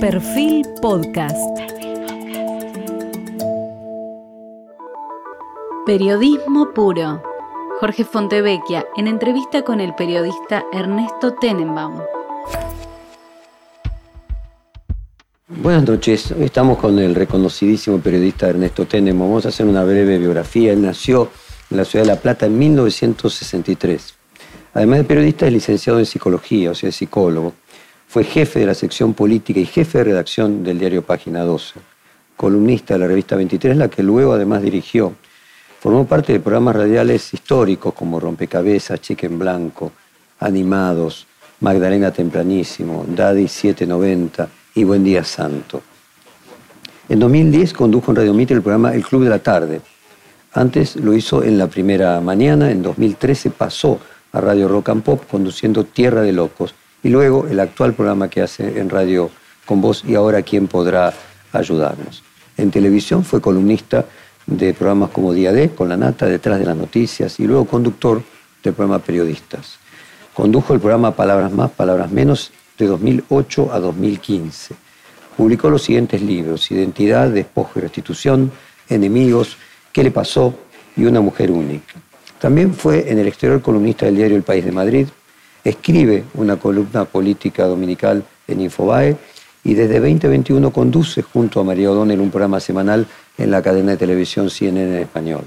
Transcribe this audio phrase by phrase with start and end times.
[0.00, 1.36] Perfil Podcast.
[5.84, 7.20] Periodismo puro.
[7.80, 12.00] Jorge Fontevecchia en entrevista con el periodista Ernesto Tenenbaum.
[15.48, 19.30] Buenas noches, hoy estamos con el reconocidísimo periodista Ernesto Tenenbaum.
[19.30, 20.74] Vamos a hacer una breve biografía.
[20.74, 21.28] Él nació
[21.72, 24.14] en la ciudad de La Plata en 1963.
[24.74, 27.54] Además de periodista, es licenciado en psicología, o sea, es psicólogo.
[28.08, 31.74] Fue jefe de la sección política y jefe de redacción del diario Página 12,
[32.38, 35.12] columnista de la revista 23, la que luego además dirigió.
[35.78, 39.92] Formó parte de programas radiales históricos como Rompecabezas, Chicken Blanco,
[40.40, 41.26] Animados,
[41.60, 45.82] Magdalena Tempranísimo, Daddy 790 y Buen Día Santo.
[47.10, 49.82] En 2010 condujo en Radio Mitre el programa El Club de la Tarde.
[50.54, 54.00] Antes lo hizo en la primera mañana, en 2013 pasó
[54.32, 58.42] a Radio Rock and Pop conduciendo Tierra de Locos y luego el actual programa que
[58.42, 59.30] hace en radio
[59.66, 61.12] con vos y ahora quién podrá
[61.52, 62.22] ayudarnos.
[62.56, 64.06] En televisión fue columnista
[64.46, 68.22] de programas como Día D, con la nata detrás de las noticias y luego conductor
[68.62, 69.78] del programa Periodistas.
[70.34, 74.74] Condujo el programa Palabras Más, Palabras Menos de 2008 a 2015.
[75.36, 78.50] Publicó los siguientes libros, Identidad, Despojo y Restitución,
[78.88, 79.56] Enemigos,
[79.92, 80.54] ¿Qué le pasó?
[80.96, 81.94] y Una mujer única.
[82.40, 85.08] También fue en el exterior columnista del diario El País de Madrid,
[85.68, 89.16] escribe una columna política dominical en Infobae
[89.64, 93.96] y desde 2021 conduce junto a María O'Donnell un programa semanal en la cadena de
[93.98, 95.44] televisión CNN en español.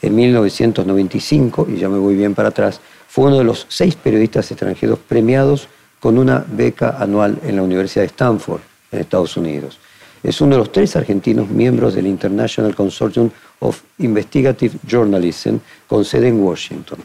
[0.00, 4.50] En 1995, y ya me voy bien para atrás, fue uno de los seis periodistas
[4.50, 8.60] extranjeros premiados con una beca anual en la Universidad de Stanford,
[8.92, 9.80] en Estados Unidos.
[10.22, 15.56] Es uno de los tres argentinos miembros del International Consortium of Investigative Journalism
[15.88, 16.98] con sede en Washington.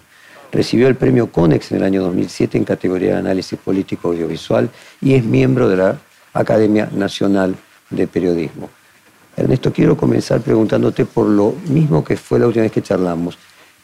[0.54, 4.70] Recibió el premio CONEX en el año 2007 en categoría de análisis político audiovisual
[5.02, 5.98] y es miembro de la
[6.32, 7.56] Academia Nacional
[7.90, 8.70] de Periodismo.
[9.36, 13.36] Ernesto, quiero comenzar preguntándote por lo mismo que fue la última vez que charlamos.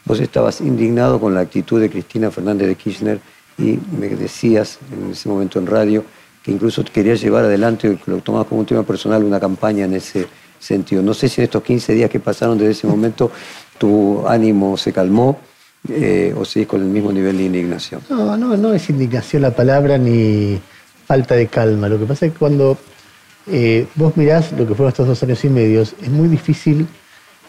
[0.04, 3.18] Vos estabas indignado con la actitud de Cristina Fernández de Kirchner
[3.58, 6.04] y me decías en ese momento en radio
[6.44, 10.28] que incluso querías llevar adelante, lo tomabas como un tema personal, una campaña en ese
[10.60, 11.02] sentido.
[11.02, 13.32] No sé si en estos 15 días que pasaron desde ese momento
[13.76, 15.49] tu ánimo se calmó
[15.88, 18.02] eh, o si con el mismo nivel de indignación?
[18.10, 20.60] No, no, no es indignación la palabra ni
[21.06, 21.88] falta de calma.
[21.88, 22.76] Lo que pasa es que cuando
[23.46, 26.86] eh, vos mirás lo que fueron estos dos años y medio, es muy difícil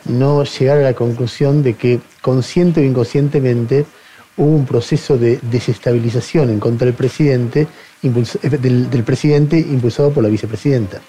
[0.06, 3.86] no llegar a la conclusión de que consciente o inconscientemente
[4.38, 7.68] hubo un proceso de desestabilización en contra del presidente,
[8.02, 11.02] eh, del, presidente impulsado por la vicepresidenta.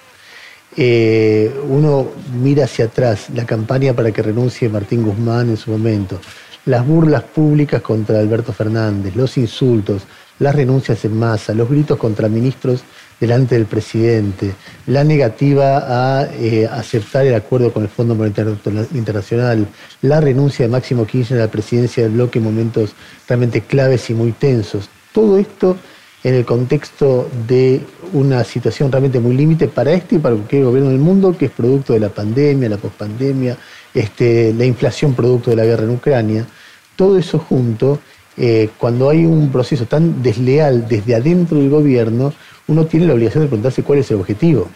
[1.69, 2.09] uno
[2.43, 6.21] mira hacia atrás la campaña para que renuncie Martín Guzmán en su momento,
[6.67, 10.03] las burlas públicas contra Alberto Fernández, los insultos,
[10.39, 12.83] las renuncias en masa, los gritos contra ministros
[13.21, 14.55] delante del presidente,
[14.87, 18.59] la negativa a eh, aceptar el acuerdo con el Fondo Monetario
[18.95, 19.67] Internacional,
[20.03, 22.95] la renuncia de Máximo Kirchner a la presidencia del bloque en momentos
[23.29, 24.89] realmente claves y muy tensos.
[25.13, 25.77] Todo esto
[26.25, 27.81] en el contexto de
[28.13, 31.51] una situación realmente muy límite para este y para cualquier gobierno del mundo, que es
[31.53, 33.57] producto de la pandemia, la pospandemia,
[33.95, 36.47] este, la inflación producto de la guerra en Ucrania,
[36.97, 38.01] todo eso junto,
[38.37, 42.33] eh, cuando hay un proceso tan desleal desde adentro del gobierno,
[42.69, 44.69] uno tiene la obligación de preguntarse cuál es el objetivo.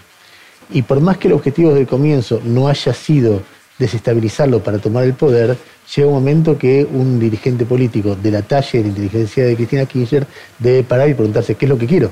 [0.71, 3.43] Y por más que el objetivo desde el comienzo no haya sido
[3.78, 5.56] desestabilizarlo para tomar el poder,
[5.94, 9.87] llega un momento que un dirigente político de la talla de la inteligencia de Cristina
[9.87, 10.27] Kirchner
[10.59, 12.10] debe parar y preguntarse qué es lo que quiero.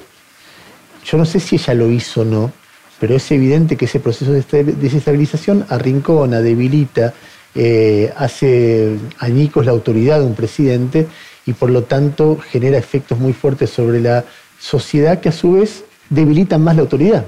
[1.04, 2.52] Yo no sé si ella lo hizo o no,
[3.00, 7.14] pero es evidente que ese proceso de desestabilización arrincona, debilita,
[7.54, 11.06] eh, hace añicos la autoridad de un presidente
[11.46, 14.24] y por lo tanto genera efectos muy fuertes sobre la
[14.58, 17.24] sociedad que a su vez debilitan más la autoridad.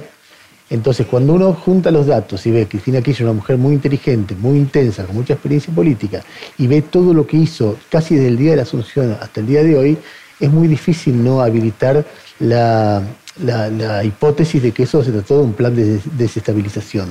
[0.69, 3.75] Entonces, cuando uno junta los datos y ve que Cristina Kirchner es una mujer muy
[3.75, 6.23] inteligente, muy intensa, con mucha experiencia política,
[6.59, 9.47] y ve todo lo que hizo casi desde el día de la Asunción hasta el
[9.47, 9.99] día de hoy,
[10.41, 12.05] es muy difícil no habilitar
[12.41, 13.01] la,
[13.43, 17.09] la, hipótesis de que eso se trató de un plan de desestabilización.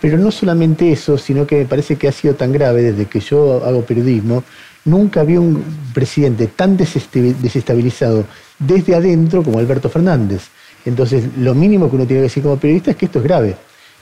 [0.00, 3.20] Pero no solamente eso, sino que me parece que ha sido tan grave desde que
[3.20, 4.42] yo hago periodismo,
[4.86, 5.62] nunca había un
[5.92, 8.24] presidente tan desestabilizado
[8.58, 10.48] desde adentro como Alberto Fernández.
[10.86, 13.56] Entonces, lo mínimo que uno tiene que decir como periodista es que esto es grave,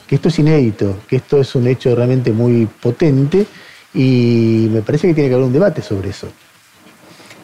[0.06, 3.44] que esto es inédito, que esto es un hecho realmente muy potente
[3.92, 6.28] y me parece que tiene que haber un debate sobre eso.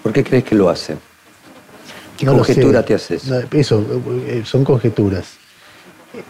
[0.03, 0.97] ¿Por qué crees que lo hace?
[2.17, 3.25] ¿Qué conjetura te haces?
[3.53, 3.85] eso,
[4.27, 5.35] eh, son conjeturas.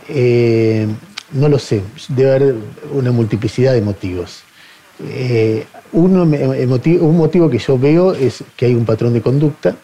[0.09, 0.87] Eh,
[1.33, 2.55] no lo sé, debe haber
[2.93, 4.43] una multiplicidad de motivos.
[5.03, 9.77] Eh, uno, un motivo que yo veo es que hay un patrón de conducta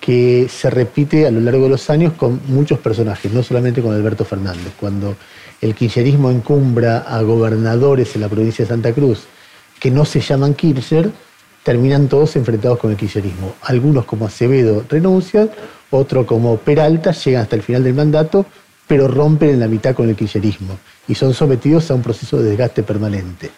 [0.00, 3.94] que se repite a lo largo de los años con muchos personajes, no solamente con
[3.94, 4.72] Alberto Fernández.
[4.78, 5.16] Cuando
[5.60, 9.26] el kirchnerismo encumbra a gobernadores en la provincia de Santa Cruz
[9.78, 11.10] que no se llaman Kirchner,
[11.68, 13.52] terminan todos enfrentados con el kirchnerismo.
[13.60, 15.50] Algunos como Acevedo renuncian,
[15.90, 18.46] otros como Peralta llegan hasta el final del mandato,
[18.86, 22.48] pero rompen en la mitad con el kirchnerismo y son sometidos a un proceso de
[22.48, 23.50] desgaste permanente.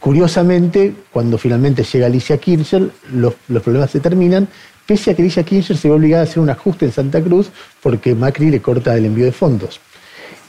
[0.00, 4.48] Curiosamente, cuando finalmente llega Alicia Kirchner, los, problemas se terminan,
[4.84, 7.48] pese a que Alicia Kirchner se ve obligada a hacer un ajuste en Santa Cruz
[7.80, 9.78] porque Macri le corta el envío de fondos.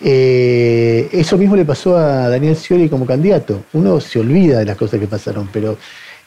[0.02, 3.66] Eh, eso mismo le pasó a Daniel Scioli como candidato.
[3.74, 5.78] Uno se olvida de las cosas que pasaron, pero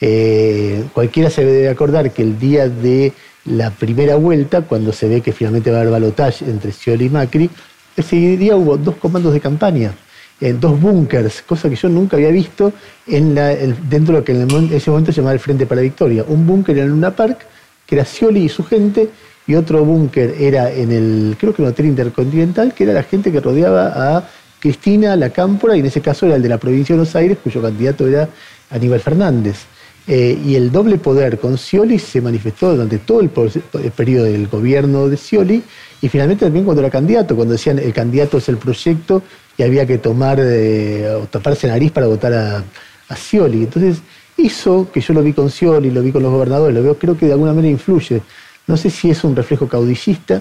[0.00, 3.12] eh, cualquiera se debe acordar que el día de
[3.44, 7.10] la primera vuelta, cuando se ve que finalmente va a haber balotaje entre Scioli y
[7.10, 7.50] Macri,
[7.96, 9.94] ese día hubo dos comandos de campaña,
[10.40, 12.72] en dos búnkers, cosa que yo nunca había visto
[13.06, 16.24] en dentro de lo que en ese momento se llamaba el Frente para la Victoria.
[16.28, 17.46] Un búnker en Luna Park,
[17.86, 19.08] que era Scioli y su gente,
[19.46, 23.04] y otro búnker era en el, creo que en el Hotel Intercontinental, que era la
[23.04, 24.28] gente que rodeaba a
[24.58, 27.38] Cristina, la Cámpora, y en ese caso era el de la provincia de Buenos Aires,
[27.42, 28.28] cuyo candidato era
[28.70, 29.64] Aníbal Fernández.
[30.08, 35.08] Eh, y el doble poder con Scioli se manifestó durante todo el, periodo del gobierno
[35.08, 35.60] de Scioli
[36.00, 39.24] y finalmente también cuando era candidato, cuando decían el candidato es el proyecto
[39.58, 42.62] y había que tomar eh, o taparse nariz para votar a,
[43.08, 43.64] a, Scioli.
[43.64, 43.98] Entonces,
[44.36, 47.16] eso que yo lo vi con Scioli, lo vi con los gobernadores, lo veo, creo
[47.18, 48.22] que de alguna manera influye.
[48.68, 50.40] No sé si es un reflejo caudillista,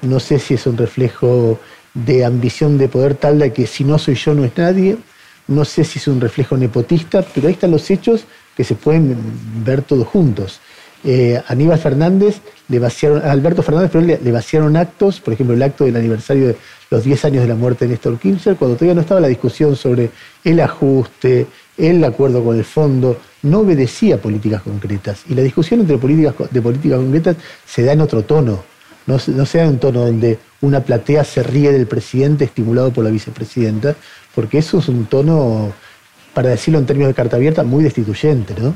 [0.00, 1.58] no sé si es un reflejo
[1.92, 4.96] de ambición de poder tal de que si no soy yo no es nadie,
[5.46, 8.24] no sé si es un reflejo nepotista, pero ahí están los hechos
[8.56, 9.16] que se pueden
[9.64, 10.60] ver todos juntos.
[11.06, 15.84] Eh, Aníbal Fernández le vaciaron, a Alberto Fernández le, vaciaron actos, por ejemplo, el acto
[15.84, 16.56] del aniversario de
[16.90, 19.76] los 10 años de la muerte de Néstor Kirchner, cuando todavía no estaba la discusión
[19.76, 20.10] sobre
[20.42, 21.46] el ajuste,
[21.76, 25.24] el acuerdo con el fondo, no obedecía políticas concretas.
[25.28, 27.36] Y la discusión entre políticas, de políticas concretas
[27.66, 28.64] se da en otro tono,
[29.06, 32.90] no, no se da en un tono donde una platea se ríe del presidente estimulado
[32.90, 33.94] por la vicepresidenta,
[34.34, 35.74] porque eso es un tono
[36.34, 38.74] para decirlo en términos de carta abierta, muy destituyente, ¿no?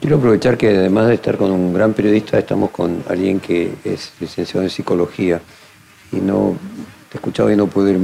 [0.00, 4.12] Quiero aprovechar que además de estar con un gran periodista, estamos con alguien que es
[4.20, 5.40] licenciado en psicología
[6.12, 6.56] y no
[7.08, 7.98] te he escuchado y no puedo ir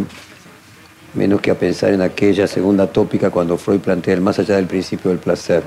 [1.14, 4.66] menos que a pensar en aquella segunda tópica cuando Freud plantea el más allá del
[4.66, 5.62] principio del placer.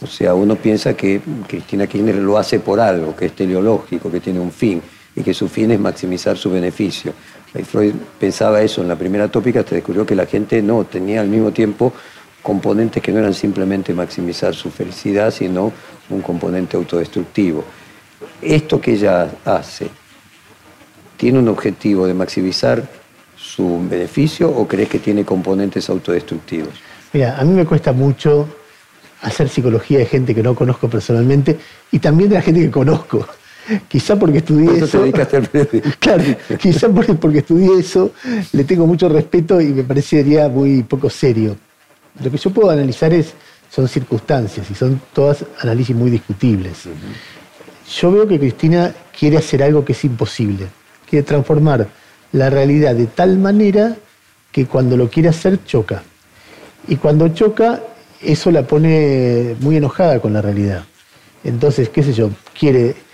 [0.00, 4.20] O sea, uno piensa que Cristina Kirchner lo hace por algo, que es teleológico, que
[4.20, 4.80] tiene un fin
[5.14, 7.12] y que su fin es maximizar su beneficio.
[7.54, 11.20] Y Freud pensaba eso en la primera tópica hasta descubrió que la gente no tenía
[11.20, 11.92] al mismo tiempo
[12.42, 15.72] componentes que no eran simplemente maximizar su felicidad, sino
[16.10, 17.64] un componente autodestructivo.
[18.40, 19.88] Esto que ella hace,
[21.16, 22.82] ¿tiene un objetivo de maximizar
[23.36, 26.70] su beneficio o crees que tiene componentes autodestructivos?
[27.12, 28.48] Mira, a mí me cuesta mucho
[29.22, 31.58] hacer psicología de gente que no conozco personalmente
[31.90, 33.26] y también de la gente que conozco.
[33.88, 35.04] Quizá porque estudié eso.
[35.98, 36.24] claro,
[36.58, 38.12] quizá porque, porque estudié eso,
[38.52, 41.56] le tengo mucho respeto y me parecería muy poco serio.
[42.22, 43.34] Lo que yo puedo analizar es,
[43.70, 46.88] son circunstancias y son todas análisis muy discutibles.
[48.00, 50.66] Yo veo que Cristina quiere hacer algo que es imposible.
[51.08, 51.86] Quiere transformar
[52.32, 53.96] la realidad de tal manera
[54.50, 56.02] que cuando lo quiere hacer choca.
[56.88, 57.80] Y cuando choca,
[58.22, 60.84] eso la pone muy enojada con la realidad.
[61.44, 63.05] Entonces, qué sé yo, quiere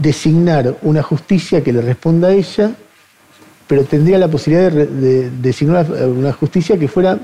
[0.00, 2.72] designar una justicia que le responda a ella,
[3.66, 7.18] pero tendría la posibilidad de, designar una justicia que fuera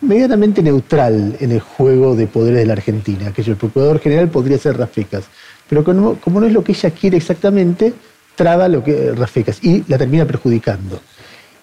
[0.00, 4.58] medianamente neutral en el juego de poderes de la Argentina, que el procurador general podría
[4.58, 5.24] ser Rafecas,
[5.68, 7.92] pero como, no es lo que ella quiere exactamente,
[8.34, 11.00] traba lo que Rafecas y la termina perjudicando.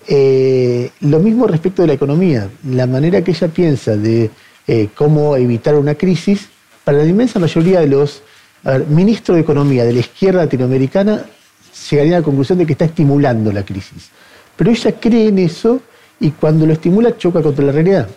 [0.07, 4.31] Eh, lo mismo respecto de la economía, la manera que ella piensa de
[4.67, 6.49] eh, cómo evitar una crisis,
[6.83, 8.23] para la inmensa mayoría de los
[8.63, 11.23] a ver, ministro de Economía de la izquierda latinoamericana
[11.89, 14.09] llegaría a la conclusión de que está estimulando la crisis.
[14.55, 15.81] Pero ella cree en eso
[16.19, 18.07] y cuando lo estimula choca contra la realidad.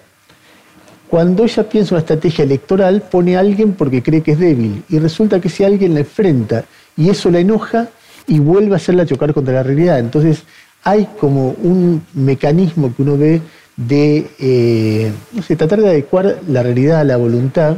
[1.08, 4.98] Cuando ella piensa una estrategia electoral, pone a alguien porque cree que es débil y
[4.98, 6.64] resulta que si alguien la enfrenta
[6.96, 7.88] y eso la enoja
[8.26, 9.98] y vuelve a hacerla chocar contra la realidad.
[9.98, 10.42] Entonces
[10.82, 13.40] hay como un mecanismo que uno ve
[13.76, 17.76] de, eh, no sé, tratar de adecuar la realidad a la voluntad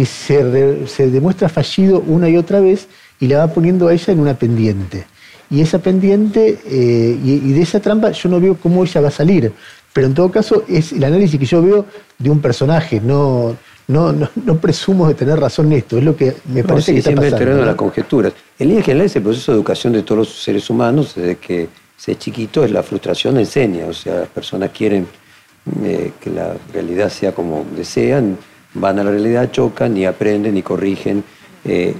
[0.00, 2.88] que se, demuestra fallido una y otra vez
[3.18, 5.06] y la va poniendo a ella en una pendiente.
[5.50, 9.10] Y esa pendiente eh, y, de esa trampa yo no veo cómo ella va a
[9.12, 9.52] salir.
[9.92, 11.86] Pero en todo caso es el análisis que yo veo
[12.18, 13.56] de un personaje, no,
[13.88, 17.10] no, no, presumo de tener razón en esto, es lo que me parece que está
[17.10, 17.56] siempre pasando.
[17.56, 17.66] ¿no?
[17.66, 18.32] las conjeturas.
[18.58, 22.12] En línea general ese proceso de educación de todos los seres humanos, desde que se
[22.12, 25.06] es chiquito, es la frustración enseña, o sea, las personas quieren
[25.82, 28.38] eh, que la realidad sea como desean,
[28.74, 31.24] van a la realidad, chocan y aprenden y corrigen.
[31.64, 31.94] Eh,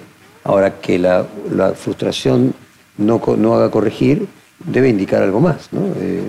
[0.44, 1.26] Ahora, que la,
[1.74, 2.54] frustración
[2.96, 4.26] no, no, haga corregir
[4.58, 5.86] debe indicar algo más, ¿no?
[6.00, 6.22] Eh,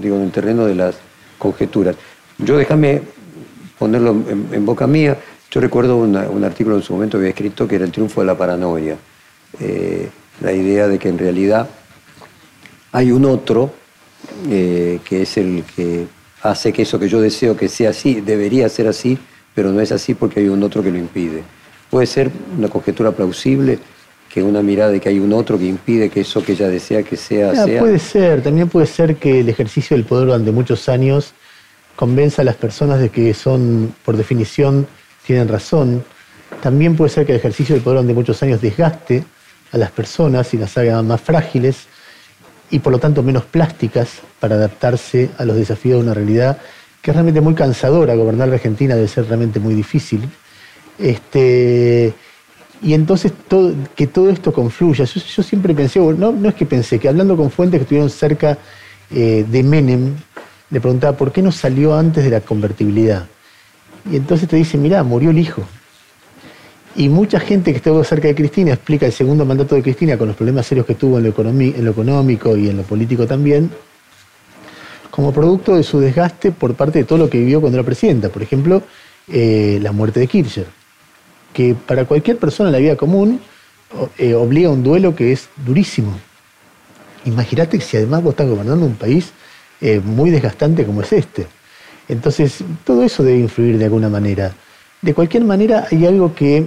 [0.00, 0.96] digo, en el terreno de las
[1.38, 1.96] conjeturas.
[2.38, 3.02] Yo déjame
[3.78, 5.16] ponerlo en, boca mía.
[5.50, 8.26] Yo recuerdo un artículo en su momento que había escrito que era el triunfo de
[8.26, 8.96] la paranoia.
[9.60, 10.08] Eh,
[10.40, 11.68] la idea de que en realidad
[12.92, 13.72] hay un otro
[14.48, 16.06] que es el que
[16.42, 19.18] hace que eso que yo deseo que sea así, debería ser así,
[19.56, 21.42] pero no es así porque hay un otro que lo impide.
[21.90, 23.78] Puede ser una conjetura plausible
[24.28, 27.02] que una mirada de que hay un otro que impide que eso que ella desea
[27.02, 27.80] que sea, sea.
[27.80, 31.32] Puede ser, también puede ser que el ejercicio del poder durante muchos años
[31.96, 34.86] convenza a las personas de que son, por definición,
[35.26, 36.04] tienen razón.
[36.62, 39.24] También puede ser que el ejercicio del poder durante muchos años desgaste
[39.72, 41.86] a las personas y las haga más frágiles
[42.70, 46.58] y por lo tanto menos plásticas para adaptarse a los desafíos de una realidad
[47.06, 48.16] que es realmente muy cansadora.
[48.16, 50.28] Gobernar la Argentina debe ser realmente muy difícil.
[50.98, 52.12] Este,
[52.82, 53.32] y entonces
[53.94, 55.04] que todo esto confluya.
[55.04, 58.58] Yo, siempre pensé, no, no es que pensé, que hablando con fuentes que estuvieron cerca
[59.12, 60.16] eh, de Menem,
[60.68, 63.26] le preguntaba por qué no salió antes de la convertibilidad.
[64.10, 65.62] Y entonces te dice, mirá, murió el hijo.
[66.96, 70.26] Y mucha gente que estuvo cerca de Cristina explica el segundo mandato de Cristina con
[70.26, 73.70] los problemas serios que tuvo en lo, en lo económico y en lo político también,
[75.16, 78.28] como producto de su desgaste por parte de todo lo que vivió cuando era presidenta.
[78.28, 78.82] Por ejemplo,
[79.32, 80.66] eh, la muerte de Kirchner,
[81.54, 83.40] que para cualquier persona en la vida común
[84.18, 86.12] eh, obliga a un duelo que es durísimo.
[87.24, 89.32] Imagínate si además vos estás gobernando un país
[89.80, 91.46] eh, muy desgastante como es este.
[92.08, 94.52] Entonces, todo eso debe influir de alguna manera.
[95.00, 96.66] De cualquier manera, hay algo que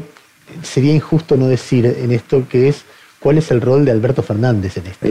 [0.63, 2.81] sería injusto no decir en esto, que es
[3.19, 5.07] cuál es el rol de Alberto Fernández en esto.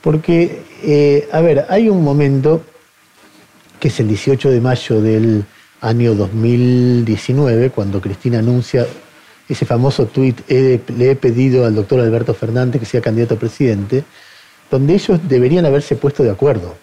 [0.00, 2.62] Porque, eh, a ver, hay un momento,
[3.78, 5.44] que es el 18 de mayo del
[5.80, 8.86] año 2019, cuando Cristina anuncia
[9.48, 14.04] ese famoso tuit, le he pedido al doctor Alberto Fernández que sea candidato a presidente,
[14.70, 16.76] donde ellos deberían haberse puesto de acuerdo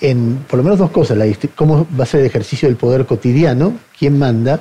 [0.00, 1.18] en por lo menos dos cosas,
[1.54, 4.60] cómo va a ser el ejercicio del poder cotidiano, quién manda,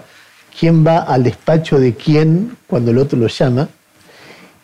[0.57, 3.67] quién va al despacho de quién cuando el otro lo llama,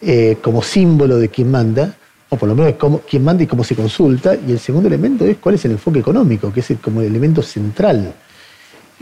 [0.02, 1.98] eh, como símbolo de quién manda,
[2.30, 5.26] o por lo menos cómo, quién manda y cómo se consulta, y el segundo elemento
[5.26, 8.14] es cuál es el enfoque económico, que es como el elemento central.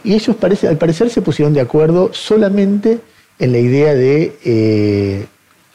[0.03, 2.99] Y ellos al parecer se pusieron de acuerdo solamente
[3.39, 5.25] en la idea de eh,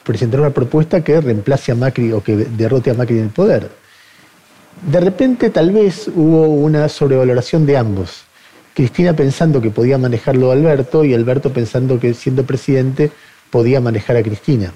[0.03, 3.71] presentar una propuesta que reemplace a Macri o que derrote a Macri en el poder.
[4.91, 8.25] De repente tal vez hubo una sobrevaloración de ambos.
[8.75, 13.11] Cristina pensando que podía manejarlo Alberto y Alberto pensando que siendo presidente
[13.51, 14.73] podía manejar a Cristina.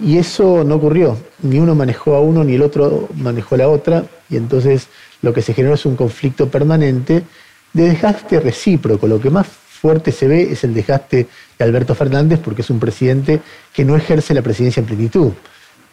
[0.00, 1.16] Y eso no ocurrió.
[1.42, 4.04] Ni uno manejó a uno ni el otro manejó a la otra.
[4.30, 4.88] Y entonces
[5.22, 7.24] lo que se generó es un conflicto permanente
[7.72, 9.06] de desgaste recíproco.
[9.06, 11.26] Lo que más fuerte se ve es el desgaste
[11.58, 13.40] de Alberto Fernández porque es un presidente
[13.72, 15.32] que no ejerce la presidencia en plenitud.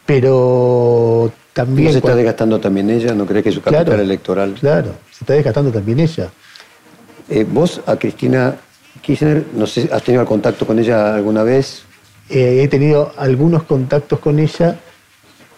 [0.04, 1.86] Pero también...
[1.86, 3.14] ¿No se está desgastando también ella?
[3.14, 4.54] ¿No cree que su capital electoral?
[4.60, 6.30] Claro, se está desgastando también ella.
[7.28, 8.54] Eh, vos a Cristina
[9.02, 11.82] Kirchner, no sé, ¿has tenido contacto con ella alguna vez?
[12.28, 14.78] Eh, he tenido algunos contactos con ella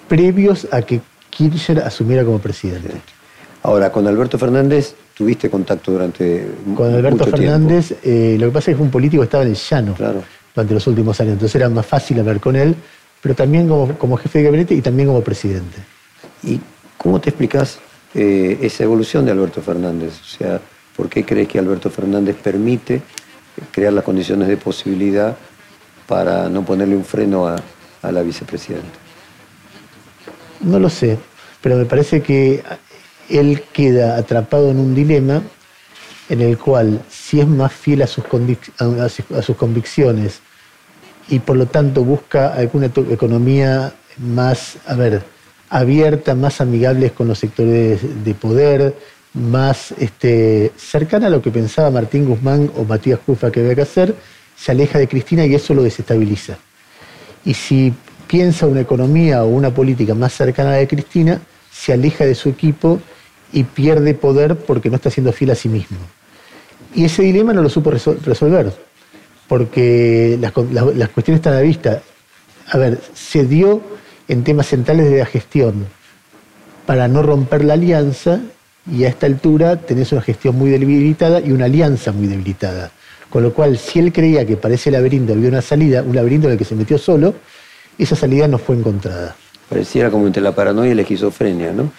[0.08, 2.90] previos a que Kirchner asumiera como presidente.
[3.62, 6.46] Ahora, con Alberto Fernández tuviste contacto durante
[6.76, 9.50] Con Alberto Fernández, eh, lo que pasa es que fue un político que estaba en
[9.50, 9.94] el llano
[10.54, 12.74] durante los últimos años, entonces era más fácil hablar con él,
[13.20, 15.78] pero también como, jefe de gabinete y también como presidente.
[16.42, 16.60] ¿Y
[16.96, 17.78] cómo te explicas
[18.14, 20.20] esa evolución de Alberto Fernández?
[20.20, 20.60] O sea,
[20.98, 23.02] ¿Por qué crees que Alberto Fernández permite
[23.70, 25.36] crear las condiciones de posibilidad
[26.08, 27.60] para no ponerle un freno a,
[28.10, 28.98] la vicepresidenta?
[30.60, 31.18] No lo sé,
[31.60, 32.64] pero me parece que
[33.28, 35.42] él queda atrapado en un dilema
[36.30, 38.24] en el cual si es más fiel a sus,
[39.34, 40.40] a sus, convicciones
[41.28, 45.22] y por lo tanto busca alguna economía más, a ver,
[45.68, 48.94] abierta, más amigable con los sectores de poder,
[49.34, 53.82] más este, cercana a lo que pensaba Martín Guzmán o Matías Cufa que había que
[53.82, 54.14] hacer,
[54.58, 56.58] se aleja de Cristina y eso lo desestabiliza.
[57.44, 57.92] Y si
[58.26, 62.34] piensa una economía o una política más cercana a la de Cristina, se aleja de
[62.34, 63.00] su equipo
[63.52, 65.98] y pierde poder porque no está siendo fiel a sí mismo.
[66.94, 68.72] Y ese dilema no lo supo resolver,
[69.46, 72.02] porque las, cuestiones están a la vista.
[72.70, 73.80] A ver, se dio
[74.26, 75.86] en temas centrales de la gestión
[76.84, 78.40] para no romper la alianza
[78.90, 82.90] y a esta altura tenés una gestión muy debilitada y una alianza muy debilitada.
[83.30, 86.46] Con lo cual, si él creía que para ese laberinto había una salida, un laberinto
[86.46, 87.34] en el que se metió solo,
[87.98, 89.36] esa salida no fue encontrada.
[89.68, 91.92] Pareciera como entre la paranoia y la esquizofrenia, ¿no?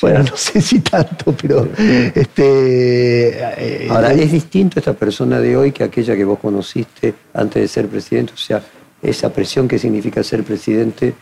[0.00, 1.68] bueno, no sé si tanto, pero...
[2.14, 3.38] este,
[3.90, 7.88] Ahora, ¿es distinto esta persona de hoy que aquella que vos conociste antes de ser
[7.88, 8.32] presidente?
[8.34, 8.62] O sea,
[9.02, 11.14] esa presión que significa ser presidente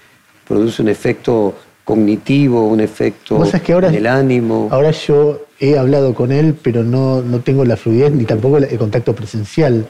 [0.47, 1.55] produce un efecto
[1.91, 4.69] cognitivo, un efecto en el ánimo.
[4.71, 8.79] Ahora yo he hablado con él, pero no, no tengo la fluidez ni tampoco el
[8.79, 9.87] contacto presencial,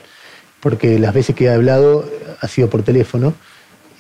[0.61, 2.05] porque las veces que he hablado
[2.41, 3.35] ha sido por teléfono.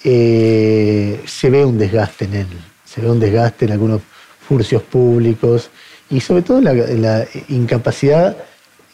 [0.03, 2.47] Eh, se ve un desgaste en él,
[2.85, 4.01] se ve un desgaste en algunos
[4.41, 5.69] furcios públicos
[6.09, 8.35] y sobre todo la, la incapacidad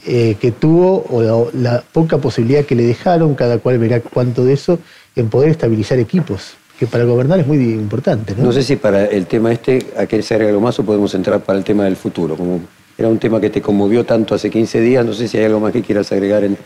[0.08, 4.52] eh, que tuvo o la, poca posibilidad que le dejaron, cada cual verá cuánto de
[4.52, 4.78] eso,
[5.16, 8.34] en poder estabilizar equipos, que para gobernar es muy importante.
[8.36, 10.84] No, no sé si para el tema este, a que se agrega algo más o
[10.84, 12.36] podemos entrar para el tema del futuro.
[12.36, 12.60] Como
[12.98, 15.60] era un tema que te conmovió tanto hace 15 días, no sé si hay algo
[15.60, 16.56] más que quieras agregar en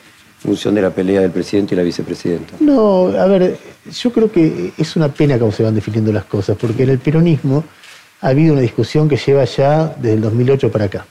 [0.41, 2.55] función de la pelea del presidente y la vicepresidenta.
[2.61, 3.59] No, a ver,
[3.93, 6.99] yo creo que es una pena cómo se van definiendo las cosas, porque en el
[6.99, 7.63] peronismo
[8.21, 11.07] ha habido una discusión que lleva ya desde el 2008 para acá.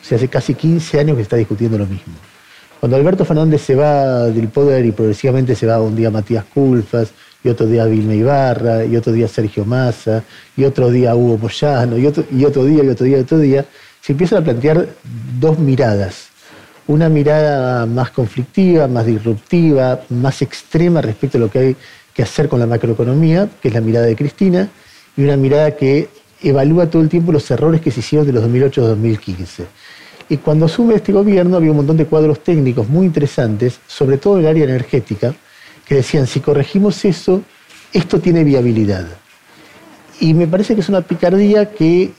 [0.00, 2.14] O sea, hace casi 15 años que se está discutiendo lo mismo.
[2.80, 7.12] Cuando Alberto Fernández se va del poder y progresivamente se va un día Matías Culfas,
[7.44, 10.22] y otro día Vilma Ibarra, y otro día Sergio Massa,
[10.56, 12.64] y otro día Hugo Moyano, y otro, día, y otro
[13.04, 13.64] día, y otro día,
[14.00, 14.88] se empiezan a plantear
[15.38, 16.28] dos miradas.
[16.86, 21.76] Una mirada más conflictiva, más disruptiva, más extrema respecto a lo que hay
[22.12, 24.68] que hacer con la macroeconomía, que es la mirada de Cristina,
[25.16, 26.08] y una mirada que
[26.42, 29.64] evalúa todo el tiempo los errores que se hicieron de los 2008 a 2015.
[30.28, 34.38] Y cuando asume este gobierno había un montón de cuadros técnicos muy interesantes, sobre todo
[34.38, 35.34] en el área energética,
[35.86, 37.42] que decían, si corregimos eso,
[37.92, 39.06] esto tiene viabilidad.
[40.20, 42.12] Y me parece que es una picardía que eh,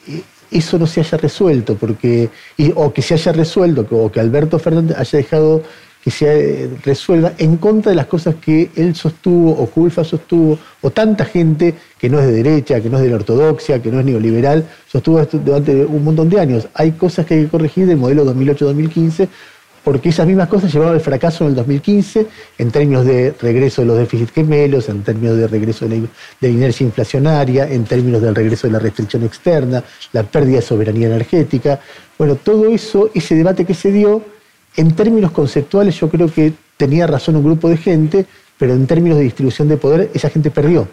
[0.52, 2.30] eso no se haya resuelto, porque,
[2.76, 5.64] o que se haya resuelto, o que Alberto Fernández haya dejado
[6.04, 10.90] que se resuelva en contra de las cosas que él sostuvo o Culfa sostuvo, o
[10.90, 14.02] tanta gente que no es de derecha, que no es de la ortodoxia, que no
[14.02, 16.68] es neoliberal, sostuvo durante un montón de años.
[16.74, 19.30] Hay cosas que hay que corregir del modelo 2008-2015
[19.84, 23.88] porque esas mismas cosas llevaron al fracaso en el 2015 en términos de regreso de
[23.88, 26.08] los déficits gemelos, en términos de regreso de
[26.40, 31.08] la, inercia inflacionaria, en términos del regreso de la restricción externa, la pérdida de soberanía
[31.08, 31.80] energética.
[32.18, 34.24] Bueno, todo eso, ese debate que se dio,
[34.78, 38.26] en términos conceptuales yo creo que tenía razón un grupo de gente,
[38.58, 40.88] pero en términos de distribución de poder esa gente perdió.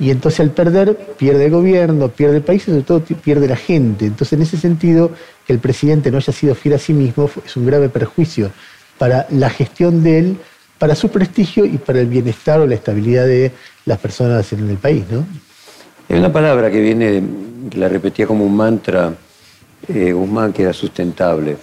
[0.00, 3.56] Y entonces al perder, pierde el gobierno, pierde el país y sobre todo pierde la
[3.56, 4.06] gente.
[4.06, 5.10] Entonces en ese sentido,
[5.46, 8.50] que el presidente no haya sido fiel a sí mismo es un grave perjuicio
[8.96, 10.36] para la gestión de él,
[10.78, 13.52] para su prestigio y para el bienestar o la estabilidad de
[13.84, 15.04] las personas en el país.
[15.10, 15.26] ¿no?
[16.08, 17.22] Hay una palabra que viene,
[17.70, 19.14] que la repetía como un mantra
[19.86, 21.58] eh, Guzmán, que era sustentable.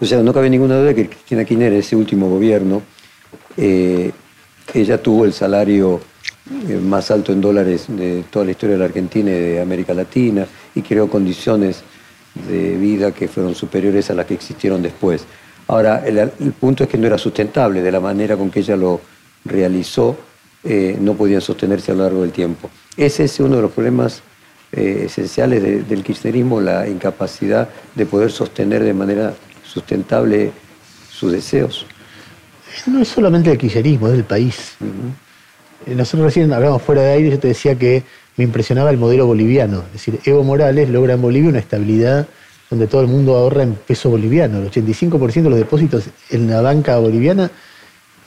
[0.00, 2.80] O sea, no cabe ninguna duda que Cristina Kirchner, ese último gobierno,
[3.58, 4.10] eh,
[4.72, 6.00] ella tuvo el salario
[6.82, 10.46] más alto en dólares de toda la historia de la Argentina y de América Latina
[10.74, 11.82] y creó condiciones
[12.48, 15.24] de vida que fueron superiores a las que existieron después.
[15.68, 19.00] Ahora, el, punto es que no era sustentable, de la manera con que ella lo
[19.44, 20.16] realizó,
[20.64, 22.68] eh, no podían sostenerse a lo largo del tiempo.
[22.96, 24.22] Ese es uno de los problemas
[24.72, 29.34] esenciales del kirchnerismo, la incapacidad de poder sostener de manera
[29.64, 30.52] sustentable
[31.10, 31.86] sus deseos.
[32.86, 34.76] No es solamente el kirchnerismo, es del país.
[34.80, 34.84] Eh,
[35.86, 38.02] nosotros recién hablamos fuera de aire y yo te decía que
[38.36, 39.84] me impresionaba el modelo boliviano.
[39.86, 42.26] Es decir, Evo Morales logra en Bolivia una estabilidad
[42.68, 44.58] donde todo el mundo ahorra en peso boliviano.
[44.58, 47.50] El 85% de los depósitos en la banca boliviana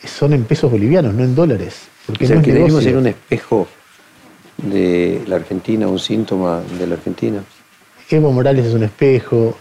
[0.04, 1.84] son en pesos bolivianos, no en dólares.
[2.06, 3.68] Porque no el kirchnerismo ser un espejo
[4.58, 7.44] de la Argentina, un síntoma de la Argentina.
[8.10, 9.56] Evo Morales es un espejo,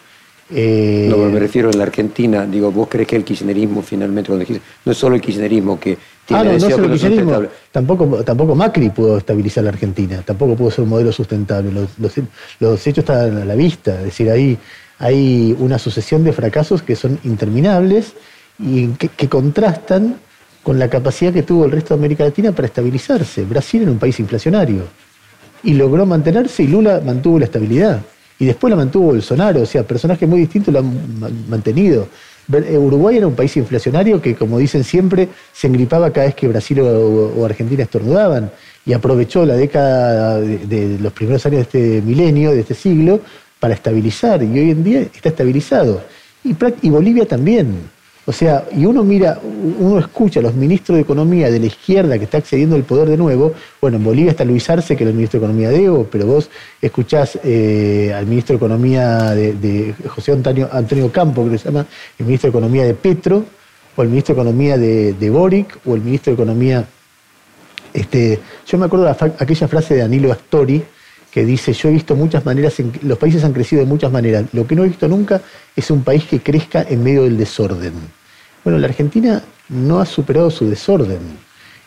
[0.55, 2.47] eh, no, me refiero en la Argentina.
[2.47, 5.97] Digo, ¿vos crees que el kirchnerismo finalmente, cuando dijiste, no es solo el kirchnerismo que
[6.35, 7.43] ah, no, no el kirchnerismo.
[7.71, 11.71] Tampoco, tampoco Macri pudo estabilizar la Argentina, tampoco pudo ser un modelo sustentable.
[11.99, 14.59] Los, hechos están a la vista, es decir, hay,
[14.99, 18.15] hay una sucesión de fracasos que son interminables
[18.59, 20.17] y que, contrastan
[20.63, 23.45] con la capacidad que tuvo el resto de América Latina para estabilizarse.
[23.45, 24.85] Brasil era un país inflacionario
[25.63, 28.01] y logró mantenerse y Lula mantuvo la estabilidad
[28.39, 32.09] y después la mantuvo Bolsonaro, o sea, personajes muy distintos lo han mantenido.
[32.53, 36.49] Eh, Uruguay era un país inflacionario que, como dicen siempre, se engripaba cada vez que
[36.49, 38.51] Brasil o, Argentina estornudaban
[38.85, 43.21] y aprovechó la década de, los primeros años de este milenio, de este siglo,
[43.61, 46.03] para estabilizar y hoy en día está estabilizado.
[46.45, 47.92] y Bolivia también.
[48.25, 52.17] O sea, y uno mira, uno escucha a los ministros de Economía de la izquierda
[52.19, 53.53] que está accediendo al poder de nuevo.
[53.81, 56.27] Bueno, en Bolivia está Luis Arce, que es el ministro de Economía de Evo, pero
[56.27, 56.49] vos
[56.81, 61.85] escuchás eh, al ministro de Economía de, José Antonio, Antonio Campo, que se llama
[62.17, 63.45] el ministro de Economía de Petro,
[63.97, 66.85] o el ministro de Economía de, Boric, o el ministro de Economía.
[67.93, 70.83] Este, yo me acuerdo de aquella frase de Danilo Astori,
[71.33, 74.67] que dice, yo he visto muchas maneras, los países han crecido de muchas maneras, lo
[74.67, 75.41] que no he visto nunca
[75.75, 77.95] es un país que crezca en medio del desorden.
[78.63, 81.21] Bueno, la Argentina no ha superado su desorden.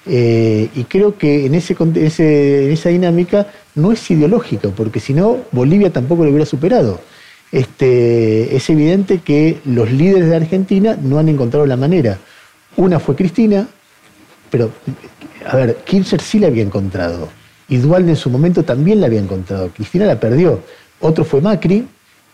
[0.08, 5.38] Eh, y creo que en, ese, en esa dinámica no es ideológica, porque si no,
[5.51, 6.99] Bolivia tampoco lo hubiera superado.
[7.51, 12.17] Este, es evidente que los líderes de Argentina no han encontrado la manera.
[12.77, 13.67] Una fue Cristina,
[14.49, 14.71] pero,
[15.45, 17.29] a ver, Kirchner sí la había encontrado.
[17.67, 19.69] Y Dualde en su momento también la había encontrado.
[19.69, 20.62] Cristina la perdió.
[20.99, 21.88] Otro fue Macri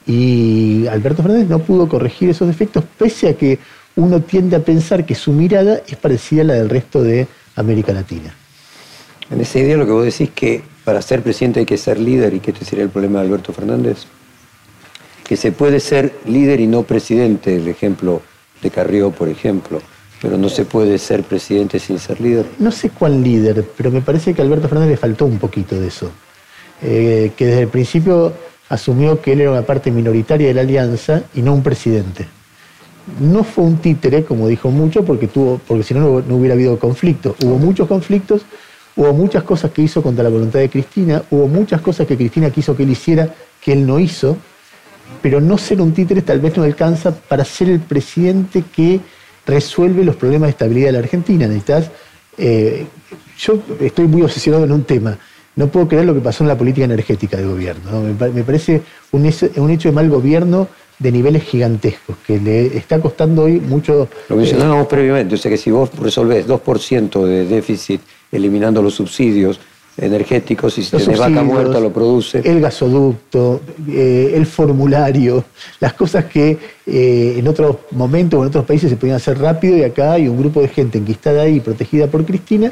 [0.06, 3.60] y Alberto Fernández no pudo corregir esos defectos, pese a que
[3.96, 7.94] uno tiende a pensar que su mirada es parecida a la del resto de América
[7.94, 8.34] Latina.
[9.30, 12.34] En esa idea lo que vos decís que para ser presidente hay que ser líder
[12.34, 14.06] y que este sería el problema de Alberto Fernández,
[15.24, 18.22] que se puede ser líder y no presidente, el ejemplo
[18.62, 19.82] de Carrió, por ejemplo,
[20.22, 22.46] pero no se puede ser presidente sin ser líder.
[22.60, 25.80] No sé cuál líder, pero me parece que a Alberto Fernández le faltó un poquito
[25.80, 26.12] de eso,
[26.82, 28.34] eh, que desde el principio
[28.70, 32.28] asumió que él era una parte minoritaria de la alianza y no un presidente
[33.20, 36.78] no fue un títere, como dijo mucho, porque, tuvo, porque si no, no hubiera habido
[36.78, 37.36] conflicto.
[37.44, 38.44] Hubo muchos conflictos,
[38.96, 42.50] hubo muchas cosas que hizo contra la voluntad de Cristina, hubo muchas cosas que Cristina
[42.50, 44.38] quiso que él hiciera que él no hizo,
[45.22, 49.00] pero no ser un títere tal vez no alcanza para ser el presidente que
[49.46, 51.48] resuelve los problemas de estabilidad de la Argentina.
[51.48, 51.90] Necesitas,
[52.38, 52.86] eh,
[53.38, 55.18] yo estoy muy obsesionado en un tema.
[55.56, 58.02] No puedo creer lo que pasó en la política energética del gobierno.
[58.02, 63.60] Me, parece un hecho de mal gobierno de niveles gigantescos, que le está costando hoy
[63.60, 64.08] mucho...
[64.30, 68.02] Lo mencionábamos previamente, o sea que si vos resolvés 2% de déficit
[68.32, 69.60] eliminando los subsidios
[70.02, 72.42] energéticos y si tenés vaca muerta lo produce...
[72.44, 75.46] El gasoducto, eh, el formulario,
[75.80, 79.78] las cosas que eh, en otros momentos o en otros países se podían hacer rápido
[79.78, 82.72] y acá hay un grupo de gente enquistada ahí, protegida por Cristina,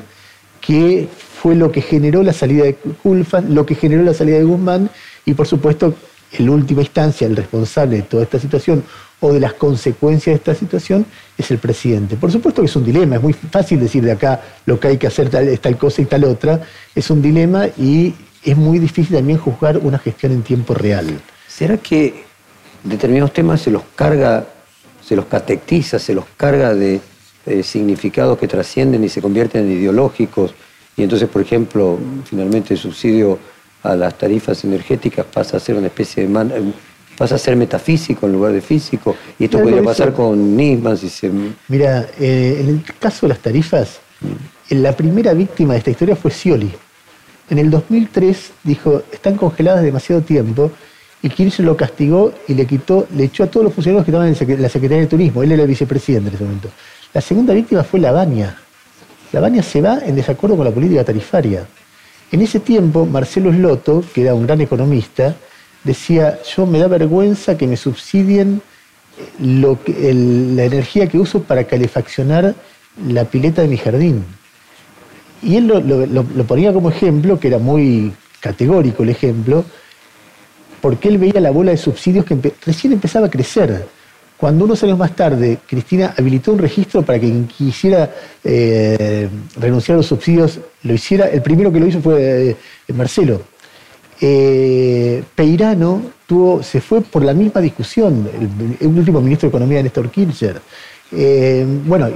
[0.59, 1.07] que
[1.41, 4.89] fue lo que generó la salida de Culfan, lo que generó la salida de Guzmán
[5.25, 5.93] y por supuesto
[6.31, 8.83] en última instancia el responsable de toda esta situación
[9.21, 11.05] o de las consecuencias de esta situación
[11.37, 12.15] es el presidente.
[12.15, 14.97] Por supuesto que es un dilema, es muy fácil decir de acá lo que hay
[14.97, 16.61] que hacer tal, tal cosa y tal otra,
[16.95, 21.19] es un dilema y es muy difícil también juzgar una gestión en tiempo real.
[21.47, 22.23] ¿Será que
[22.83, 24.45] determinados temas se los carga,
[25.05, 27.01] se los catectiza, se los carga de,
[27.45, 30.53] de significados que trascienden y se convierten en ideológicos?
[30.95, 33.37] Y entonces, por ejemplo, finalmente el subsidio
[33.83, 36.41] a las tarifas energéticas pasa a ser una especie de...
[36.57, 36.73] Eh,
[37.19, 39.13] pasa a ser metafísico en lugar de físico.
[39.37, 41.29] Y esto podría pasar con Nisman si se...
[41.67, 43.99] Mira, eh, en el caso de las tarifas,
[44.69, 46.71] la primera víctima de esta historia fue Scioli.
[47.49, 50.71] En el 2003 dijo, están congeladas demasiado tiempo,
[51.21, 54.27] y Kirchner lo castigó y le quitó, le echó a todos los funcionarios que estaban
[54.29, 55.43] en la Secretaría de Turismo.
[55.43, 56.69] Él era el vicepresidente en ese momento.
[57.13, 58.57] La segunda víctima fue La Baña.
[59.33, 61.67] La Baña se va en desacuerdo con la política tarifaria.
[62.31, 65.35] En ese tiempo, Marcelo Sloto, que era un gran economista,
[65.83, 68.61] decía, yo me da vergüenza que me subsidien
[69.17, 70.13] eh,
[70.55, 72.55] la energía que uso para calefaccionar
[73.07, 74.23] la pileta de mi jardín.
[75.41, 79.63] Y él lo, ponía como ejemplo, que era muy categórico el ejemplo,
[80.81, 83.87] porque él veía la bola de subsidios que recién empezaba a crecer.
[84.37, 88.09] Cuando unos años más tarde, Cristina habilitó un registro para que quien quisiera
[88.43, 93.41] eh, renunciar a los subsidios lo hiciera, el primero que lo hizo fue eh, Marcelo.
[94.21, 98.27] Eh, Peirano tuvo, se fue por la misma discusión,
[98.79, 100.61] el, último ministro de Economía, Néstor Kirchner.
[101.85, 102.09] bueno,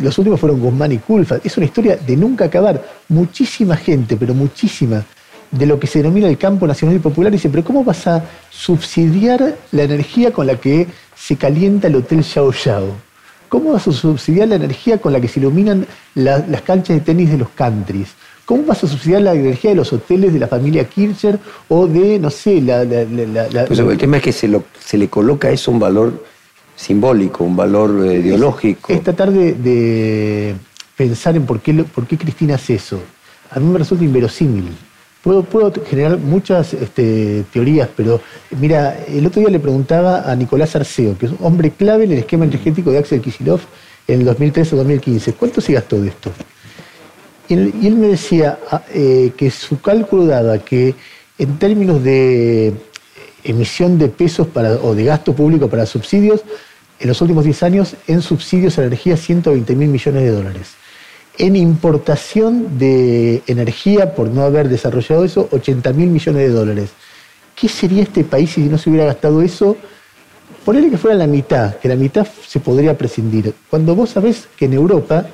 [0.00, 1.38] los últimos fueron Guzmán y Culfa.
[1.42, 2.82] Es una historia de nunca acabar.
[3.08, 5.04] Muchísima gente, pero muchísima,
[5.52, 8.24] de lo que se denomina el campo nacional y popular, dice, pero ¿cómo vas a
[8.50, 13.12] subsidiar la energía con la que se calienta el Hotel Xiao Xiao?
[13.48, 17.30] ¿Cómo vas a subsidiar la energía con la que se iluminan las canchas de tenis
[17.30, 18.08] de los countries?
[18.44, 22.18] ¿Cómo vas a subsidiar la energía de los hoteles de la familia Kircher o de,
[22.18, 22.84] no sé, la...
[23.66, 24.50] pues el tema es que se,
[24.84, 26.24] se le coloca eso un valor
[26.76, 28.92] simbólico, un valor eh, ideológico.
[28.92, 30.54] Es, tratar de,
[30.96, 33.00] pensar en por qué, por qué Cristina hace eso.
[33.50, 34.70] A mí me resulta inverosímil.
[35.22, 38.20] Puedo, generar muchas este, teorías, pero
[38.58, 42.12] mira, el otro día le preguntaba a Nicolás Arceo, que es un hombre clave en
[42.12, 43.62] el esquema energético de Axel Kicillof
[44.08, 46.32] en el 2013 o 2015, ¿cuánto se gastó de esto?
[47.52, 50.94] Y él, me decía ah, eh, que su cálculo daba que
[51.38, 52.72] en términos de
[53.44, 56.42] emisión de pesos para, o de gasto público para subsidios,
[56.98, 60.68] en los últimos 10 años, en subsidios a la energía, 120 mil millones de dólares
[61.38, 66.90] en importación de energía, por no haber desarrollado eso, 80 mil millones de dólares.
[67.54, 69.76] ¿Qué sería este país si no se hubiera gastado eso?
[70.64, 73.54] Ponerle que fuera la mitad, que la mitad se podría prescindir.
[73.70, 75.26] Cuando vos sabés que en Europa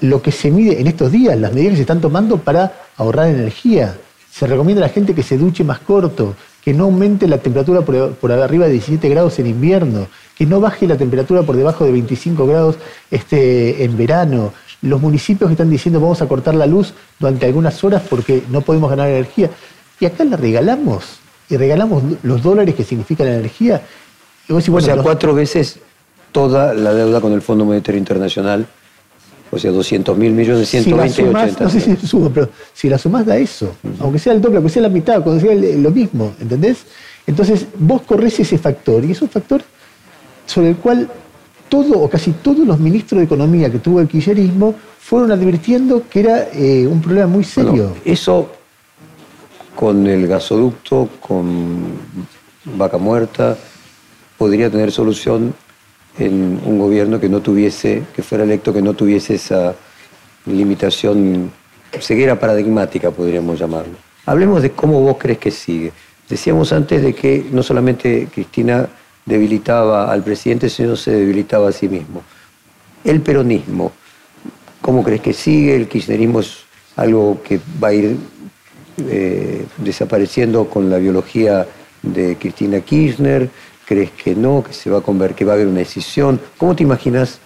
[0.00, 3.28] lo que se mide en estos días, las medidas que se están tomando para ahorrar
[3.28, 3.96] energía,
[4.30, 7.82] se recomienda a la gente que se duche más corto, que no aumente la temperatura
[7.82, 11.92] por, arriba de 17 grados en invierno, que no baje la temperatura por debajo de
[11.92, 12.76] 25 grados
[13.10, 17.82] este, en verano, los municipios que están diciendo vamos a cortar la luz durante algunas
[17.82, 19.50] horas porque no podemos ganar energía.
[19.98, 21.04] Y acá la regalamos,
[21.48, 23.82] y regalamos los dólares que significa la energía.
[24.48, 25.78] o sea, cuatro veces
[26.32, 28.66] toda la deuda con el Fondo Monetario Internacional,
[29.50, 31.64] o sea, 200 mil millones, 120 si y 80.
[31.64, 34.72] No sé si subo, pero si la sumás da eso, aunque sea el doble, aunque
[34.72, 36.78] sea la mitad, aunque sea lo mismo, ¿entendés?
[37.26, 39.62] Entonces vos corres ese factor, y es un factor
[40.46, 41.08] sobre el cual
[41.68, 46.20] todo o casi todos los ministros de Economía que tuvo el kirchnerismo fueron advirtiendo que
[46.20, 47.94] era eh, un problema muy serio.
[48.04, 48.50] eso
[49.74, 51.98] con el gasoducto, con
[52.64, 53.56] vaca muerta,
[54.38, 55.54] podría tener solución
[56.18, 59.74] en un gobierno que no tuviese, que fuera electo, que no tuviese esa
[60.46, 61.50] limitación,
[62.00, 63.94] ceguera paradigmática, podríamos llamarlo.
[64.24, 65.92] Hablemos de cómo vos crees que sigue.
[66.28, 68.88] Decíamos antes de que no solamente Cristina
[69.24, 72.22] debilitaba al presidente, sino se debilitaba a sí mismo.
[73.04, 73.92] El peronismo,
[74.80, 75.76] ¿cómo crees que sigue?
[75.76, 76.58] El kirchnerismo es
[76.96, 78.16] algo que va a ir
[79.08, 81.66] eh, desapareciendo con la biología
[82.02, 83.50] de Cristina Kirchner.
[83.86, 86.40] ¿Crees que no, que se va a convertir, que va a haber una decisión?
[86.58, 87.38] ¿Cómo te imaginas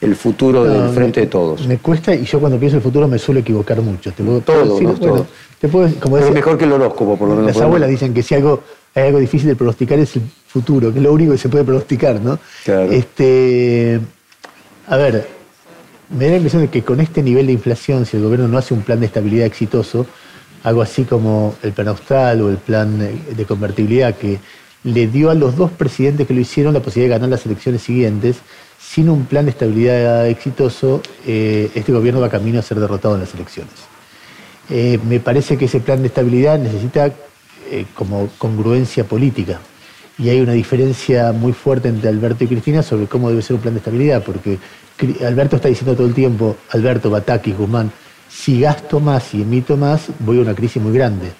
[0.00, 1.66] el futuro del frente de todos?
[1.66, 4.12] Me cuesta, y yo cuando pienso el futuro me suelo equivocar mucho.
[4.12, 5.26] Te puedo, todo,
[5.60, 7.52] Pero mejor que el horóscopo, por lo menos.
[7.52, 8.62] Las abuelas dicen que si algo,
[8.94, 11.64] hay algo difícil de pronosticar es el futuro, que es lo único que se puede
[11.64, 12.38] pronosticar, ¿no?
[12.64, 12.92] Claro.
[12.92, 13.98] Este,
[14.86, 15.26] a ver,
[16.16, 18.56] me da la impresión de que con este nivel de inflación, si el gobierno no
[18.56, 20.06] hace un plan de estabilidad exitoso,
[20.62, 24.38] algo así como el plan austral o el plan de convertibilidad que
[24.84, 27.82] le dio a los dos presidentes que lo hicieron la posibilidad de ganar las elecciones
[27.82, 28.36] siguientes.
[28.78, 33.20] Sin un plan de estabilidad exitoso, eh, este gobierno va camino a ser derrotado en
[33.20, 33.74] las elecciones.
[34.70, 37.06] Eh, me parece que ese plan de estabilidad necesita
[37.70, 39.60] eh, como congruencia política.
[40.18, 43.62] Y hay una diferencia muy fuerte entre Alberto y Cristina sobre cómo debe ser un
[43.62, 44.58] plan de estabilidad, porque
[45.24, 47.92] Alberto está diciendo todo el tiempo, Alberto, Bataki, Guzmán,
[48.28, 51.32] si gasto más y emito más, voy a una crisis muy grande.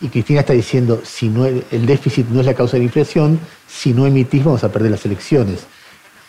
[0.00, 3.40] Y Cristina está diciendo, si no, el déficit no es la causa de la inflación,
[3.66, 5.60] si no emitís vamos a perder las elecciones.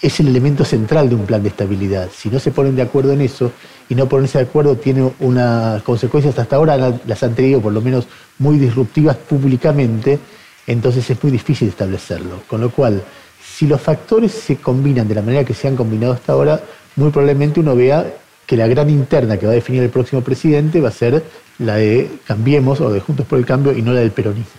[0.01, 2.09] Es el elemento central de un plan de estabilidad.
[2.15, 3.51] Si no se ponen de acuerdo en eso
[3.89, 7.81] y no ponerse de acuerdo tiene unas consecuencias hasta ahora, las han tenido por lo
[7.81, 10.19] menos muy disruptivas públicamente,
[10.67, 12.41] entonces es muy difícil establecerlo.
[12.47, 13.03] Con lo cual,
[13.43, 16.61] si los factores se combinan de la manera que se han combinado hasta ahora,
[16.95, 18.05] muy probablemente uno vea
[18.45, 21.23] que la gran interna que va a definir el próximo presidente va a ser
[21.59, 24.51] la de Cambiemos o de Juntos por el Cambio y no la del peronismo.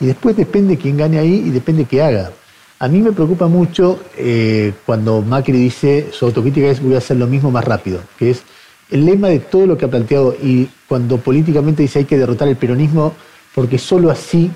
[0.00, 2.32] Y después depende quién gane ahí y depende qué haga.
[2.78, 7.16] A mí me preocupa mucho eh, cuando Macri dice, su autocrítica es voy a hacer
[7.16, 8.42] lo mismo más rápido, que es
[8.90, 12.48] el lema de todo lo que ha planteado y cuando políticamente dice hay que derrotar
[12.48, 13.14] el peronismo
[13.54, 14.50] porque solo así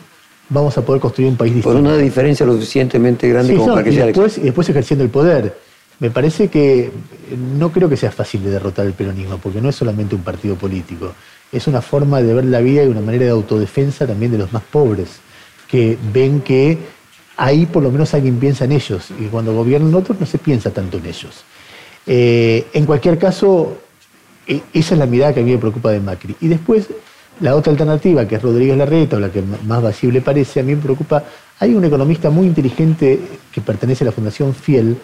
[0.48, 1.78] vamos a poder construir un país distinto.
[1.78, 4.06] Por una diferencia lo suficientemente grande como para que sea...
[4.06, 5.56] Después, y después ejerciendo el poder.
[5.98, 6.90] Me parece que
[7.58, 10.54] no creo que sea fácil de derrotar el peronismo, porque no es solamente un partido
[10.56, 11.12] político,
[11.50, 14.52] es una forma de ver la vida y una manera de autodefensa también de los
[14.52, 15.20] más pobres,
[15.68, 16.78] que ven que
[17.36, 20.70] ahí por lo menos alguien piensa en ellos, y cuando gobiernan otros no se piensa
[20.70, 21.44] tanto en ellos.
[22.06, 23.78] Eh, en cualquier caso,
[24.46, 26.36] e, esa es la mirada que a mí me preocupa de Macri.
[26.40, 26.88] Y después,
[27.40, 30.74] la otra alternativa, que es Rodríguez Larreta, o la que más vasible parece, a mí
[30.74, 31.24] me preocupa,
[31.58, 33.18] hay un economista muy inteligente
[33.52, 34.96] que pertenece a la Fundación Fiel,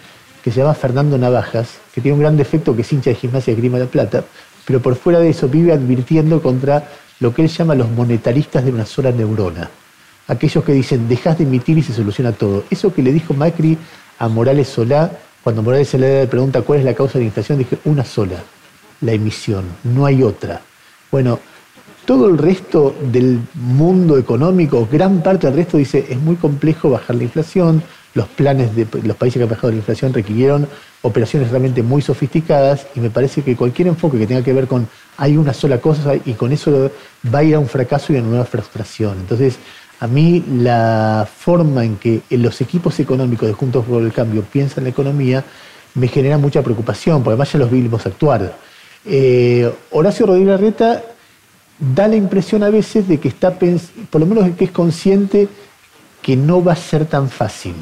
[0.43, 3.55] que se llama Fernando Navajas, que tiene un gran defecto que es hincha de gimnasia
[3.55, 4.25] de Grima de Plata,
[4.65, 6.89] pero por fuera de eso vive advirtiendo contra
[7.21, 9.71] lo que él llama los monetaristas de una sola neurona.
[10.29, 12.65] Aquellos que dicen, dejas de emitir y se soluciona todo.
[12.71, 13.77] Eso que le dijo Macri
[14.19, 15.11] a Morales Solá,
[15.43, 18.43] cuando Morales Solá le pregunta cuál es la causa de la inflación, dije, una sola,
[19.01, 20.61] la emisión, no hay otra.
[21.11, 21.39] Bueno,
[22.05, 27.17] todo el resto del mundo económico, gran parte del resto dice, es muy complejo bajar
[27.17, 27.83] la inflación,
[28.15, 30.69] los planes de los países que han bajado la inflación requirieron
[31.03, 34.89] operaciones realmente muy sofisticadas y me parece que cualquier enfoque que tenga que ver con
[35.17, 36.91] hay una sola cosa y con eso
[37.33, 39.19] va a ir a un fracaso y a una nueva frustración.
[39.21, 39.59] Entonces,
[40.01, 44.85] a mí la forma en que los equipos económicos de Juntos por el Cambio piensan
[44.85, 45.45] la economía
[45.95, 48.57] me genera mucha preocupación, porque además ya los vimos actuar.
[49.05, 51.03] Eh, Horacio Rodríguez Larreta
[51.79, 55.49] da la impresión a veces de que está, por lo menos que es consciente
[56.23, 57.75] que no va a ser tan fácil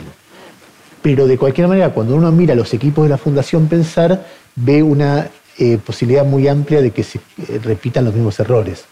[1.03, 5.29] pero de cualquier manera, cuando uno mira los equipos de la Fundación Pensar, ve una
[5.59, 8.85] eh, posibilidad muy amplia de que se eh, repitan los mismos errores.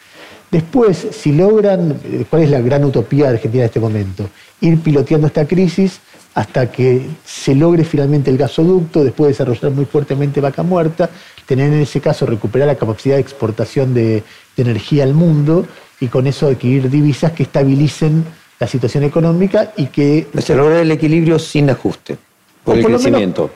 [0.51, 4.29] Después, si logran, eh, ¿cuál es la gran utopía de Argentina en este momento?
[4.61, 6.01] Ir piloteando esta crisis
[6.35, 11.11] hasta que se logre finalmente el gasoducto, después desarrollar muy fuertemente vaca muerta,
[11.47, 14.23] tener en ese caso recuperar la capacidad de exportación de,
[14.57, 15.67] de energía al mundo
[16.01, 18.25] y con eso adquirir divisas que estabilicen
[18.59, 20.27] la situación económica y que...
[20.39, 22.17] Se lograr el equilibrio sin ajuste.
[22.65, 23.51] Por el por lo menos, crecimiento.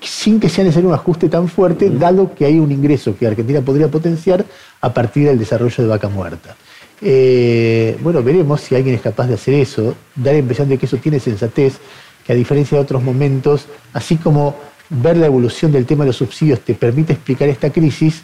[0.00, 3.62] sin que sea necesario un ajuste tan fuerte, dado que hay un ingreso que Argentina
[3.62, 4.44] podría potenciar
[4.80, 6.56] a partir del desarrollo de vaca muerta.
[7.00, 10.86] Eh, bueno, veremos si alguien es capaz de hacer eso, da la impresión de que
[10.86, 11.78] eso tiene sensatez,
[12.26, 14.56] que a diferencia de otros momentos, así como
[14.90, 18.22] ver la evolución del tema de los subsidios te permite explicar esta crisis,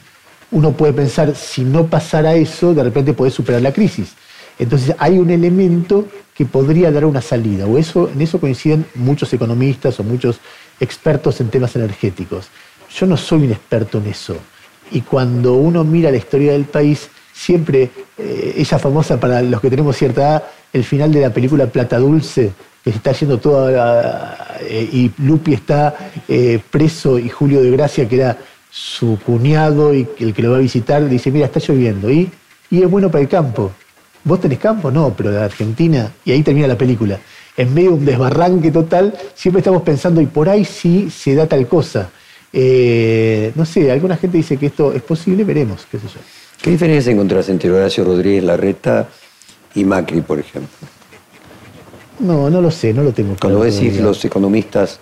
[0.50, 4.14] uno puede pensar, si no pasara eso, de repente podés superar la crisis.
[4.58, 9.32] Entonces hay un elemento que podría dar una salida, o eso, en eso coinciden muchos
[9.32, 10.40] economistas o muchos
[10.80, 12.48] expertos en temas energéticos.
[12.96, 14.36] Yo no soy un experto en eso.
[14.90, 19.70] Y cuando uno mira la historia del país, siempre eh, esa famosa para los que
[19.70, 24.58] tenemos cierta edad, el final de la película Plata Dulce, que se está yendo toda
[24.60, 28.36] eh, y Lupi está eh, preso y Julio de Gracia, que era
[28.70, 32.30] su cuñado y el que lo va a visitar, le dice, mira, está lloviendo y,
[32.70, 33.72] y es bueno para el campo.
[34.24, 34.90] ¿Vos tenés campo?
[34.90, 37.18] No, pero de Argentina, y ahí termina la película.
[37.56, 41.46] En medio de un desbarranque total, siempre estamos pensando, y por ahí sí se da
[41.46, 42.10] tal cosa.
[42.52, 46.20] Eh, no sé, alguna gente dice que esto es posible, veremos, qué sé yo.
[46.62, 49.08] ¿Qué diferencia encontrás entre Horacio Rodríguez Larreta
[49.74, 50.88] y Macri, por ejemplo?
[52.20, 55.00] No, no lo sé, no lo tengo Cuando claro vos decís los economistas,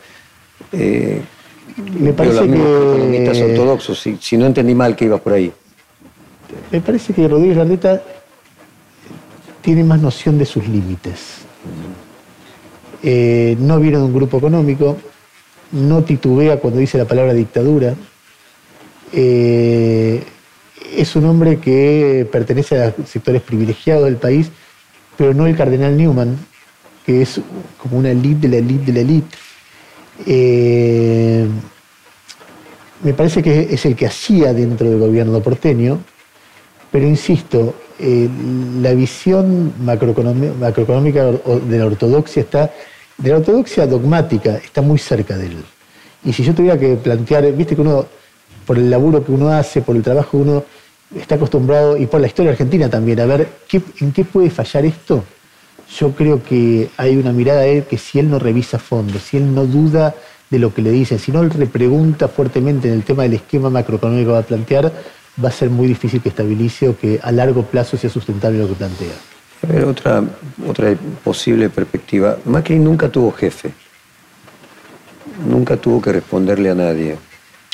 [0.73, 1.21] eh,
[2.01, 5.53] Me parece los que- economistas ortodoxos, si, si no entendí mal que ibas por ahí.
[6.71, 8.03] Me parece que Rodríguez Larreta
[9.63, 11.39] tiene más noción de sus límites.
[13.03, 14.99] Eh, no viene de un grupo económico,
[15.73, 17.95] no titubea cuando dice la palabra dictadura.
[19.13, 20.23] Eh,
[20.97, 24.51] es un hombre que pertenece a sectores privilegiados del país,
[25.17, 26.37] pero no el cardenal Newman,
[27.07, 27.41] que es
[27.79, 29.37] como una elite de la elite de la elite.
[30.27, 31.47] Eh,
[33.03, 35.99] me parece que es el que hacía dentro del gobierno porteño,
[36.91, 38.29] pero insisto, eh,
[38.81, 41.25] la visión macroeconómica
[41.71, 42.71] de la ortodoxia está,
[43.17, 45.57] de la ortodoxia dogmática, está muy cerca de él.
[46.25, 48.07] Y si yo tuviera que plantear, viste que uno,
[48.67, 50.65] por el laburo que uno hace, por el trabajo que uno
[51.19, 54.85] está acostumbrado, y por la historia argentina también, a ver ¿qué- en qué puede fallar
[54.85, 55.25] esto,
[55.99, 59.37] yo creo que hay una mirada de él que si él no revisa fondo, si
[59.37, 60.15] él no duda
[60.49, 63.69] de lo que le dicen, si no él repregunta fuertemente en el tema del esquema
[63.71, 64.93] macroeconómico que va a plantear,
[65.43, 68.69] va a ser muy difícil que estabilice o que a largo plazo sea sustentable lo
[68.69, 69.15] que plantea.
[69.63, 70.23] A ver, otra,
[70.67, 72.37] otra posible perspectiva.
[72.45, 73.73] Macri nunca tuvo jefe.
[75.49, 77.17] Nunca tuvo que responderle a nadie.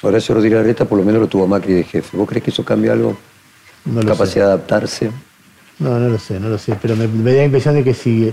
[0.02, 2.16] Horacio Rodríguez Larreta por lo menos lo tuvo Macri de jefe.
[2.16, 3.16] ¿Vos crees que eso cambia algo?
[3.84, 5.10] No lo Capacidad de adaptarse.
[5.78, 7.94] No, no lo sé, no lo sé, pero me, me da la impresión de que
[7.94, 8.32] si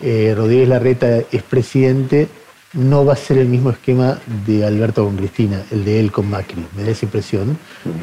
[0.00, 2.28] eh, Rodríguez Larreta es presidente,
[2.74, 6.28] no va a ser el mismo esquema de Alberto con Cristina, el de él con
[6.28, 7.56] Macri, me da esa impresión,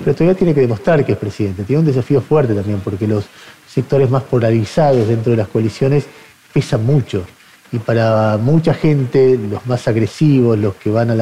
[0.04, 1.64] pero todavía tiene que demostrar que es presidente.
[1.64, 3.26] Tiene un desafío fuerte también, porque los
[3.68, 6.06] sectores más polarizados dentro de las coaliciones
[6.54, 7.26] pesan mucho,
[7.72, 11.16] y para mucha gente, los más agresivos, los que van a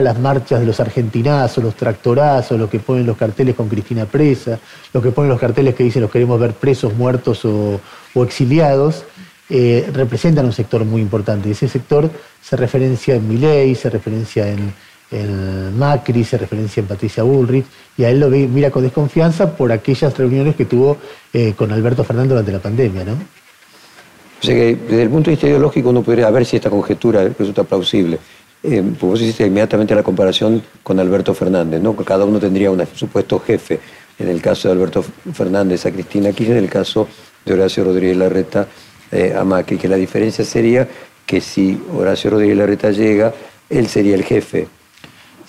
[0.00, 4.58] las marchas de los argentinazos, los tractorazos, los que ponen los carteles con Cristina presa,
[4.92, 7.80] los que ponen los carteles que dicen los queremos ver presos, muertos o
[8.22, 9.04] exiliados,
[9.50, 11.50] eh, representan un sector muy importante.
[11.50, 12.10] Ese sector
[12.42, 14.72] se referencia en Milei, se referencia en,
[15.78, 17.64] Macri, se referencia en Patricia Bullrich,
[17.96, 20.98] y a él lo mira con desconfianza por aquellas reuniones que tuvo
[21.32, 23.12] eh, con Alberto Fernández durante la pandemia, ¿no?
[23.12, 27.26] O sea que desde el punto de vista ideológico uno podría ver si esta conjetura
[27.26, 28.18] resulta plausible.
[28.62, 31.96] Eh, pues vos hiciste inmediatamente la comparación con Alberto Fernández, ¿no?
[31.96, 33.80] Cada uno tendría un supuesto jefe.
[34.18, 37.08] En el caso de Alberto Fernández a Cristina Kirchner, en el caso
[37.44, 38.66] de Horacio Rodríguez Larreta
[39.12, 40.88] eh, a Macri, que la diferencia sería
[41.26, 43.32] que si Horacio Rodríguez Larreta llega,
[43.68, 44.66] él sería el jefe.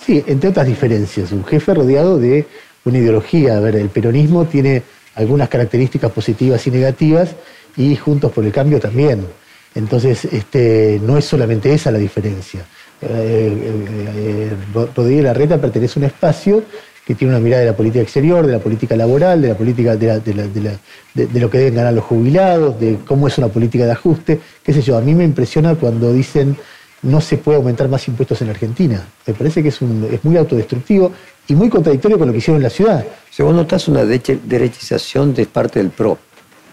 [0.04, 2.46] Sí, entre otras diferencias, un jefe rodeado de
[2.84, 3.56] una ideología.
[3.56, 4.82] A ver, el peronismo tiene
[5.14, 7.30] algunas características positivas y negativas
[7.76, 9.26] y Juntos por el Cambio también.
[9.74, 12.60] Entonces, este, no es solamente esa la diferencia.
[13.02, 14.52] Eh, eh, eh,
[14.94, 16.62] Rodríguez Larreta pertenece a un espacio
[17.06, 19.96] que tiene una mirada de la política exterior, de la política laboral, de la política
[19.96, 20.78] de, la- de la- de la-
[21.14, 24.40] de- de lo que deben ganar los jubilados, de cómo es una política de ajuste,
[24.62, 24.96] qué sé yo.
[24.96, 26.56] A mí me impresiona cuando dicen
[27.02, 29.02] no se puede aumentar más impuestos en Argentina.
[29.26, 31.10] Me parece que es, un- es muy autodestructivo
[31.48, 33.04] y muy contradictorio con lo que hicieron en la ciudad.
[33.30, 36.18] Sea, vos notás una derechización de parte del PRO.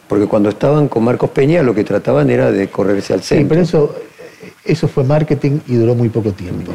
[0.08, 3.50] Porque cuando estaban con Marcos Peña, lo que trataban era de correrse al Sí, centro.
[3.50, 3.96] pero eso,
[4.64, 6.72] eso fue marketing y duró muy poco tiempo.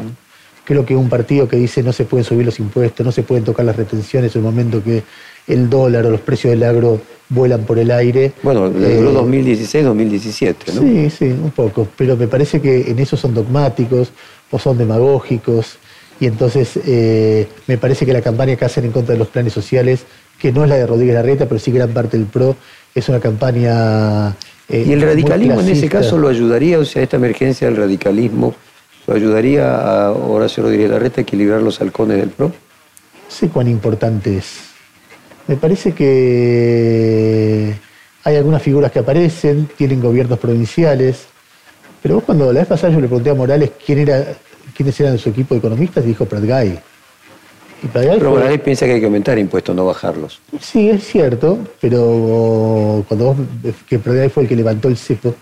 [0.65, 3.43] Creo que un partido que dice no se pueden subir los impuestos, no se pueden
[3.43, 5.03] tocar las retenciones en el momento que
[5.47, 8.31] el dólar o los precios del agro vuelan por el aire.
[8.43, 10.81] Bueno, le duró eh, 2016-2017, ¿no?
[10.81, 14.11] Sí, sí, un poco, pero me parece que en eso son dogmáticos
[14.51, 15.77] o son demagógicos
[16.19, 19.51] y entonces eh, me parece que la campaña que hacen en contra de los planes
[19.51, 20.05] sociales,
[20.39, 22.55] que no es la de Rodríguez Larreta, pero sí gran parte del PRO,
[22.93, 24.29] es una campaña...
[24.69, 26.79] eh, ¿Y el radicalismo en ese caso lo ayudaría?
[26.79, 28.55] O sea, esta emergencia del radicalismo
[29.11, 32.51] ayudaría a Horacio Rodríguez Larreta a equilibrar los halcones del PRO?
[33.27, 34.59] Sé cuán importante es.
[35.47, 37.73] Me parece que
[38.23, 41.25] hay algunas figuras que aparecen, tienen gobiernos provinciales,
[42.01, 44.25] pero vos cuando la vez pasada yo le pregunté a Morales quién era,
[44.75, 46.79] quiénes eran su equipo de economistas, dijo Pratgay.
[47.91, 50.39] pero Morales piensa que hay que aumentar impuestos, no bajarlos.
[50.61, 53.37] Sí, es cierto, pero cuando vos,
[53.87, 55.35] que Pratgay fue el que levantó el cepo,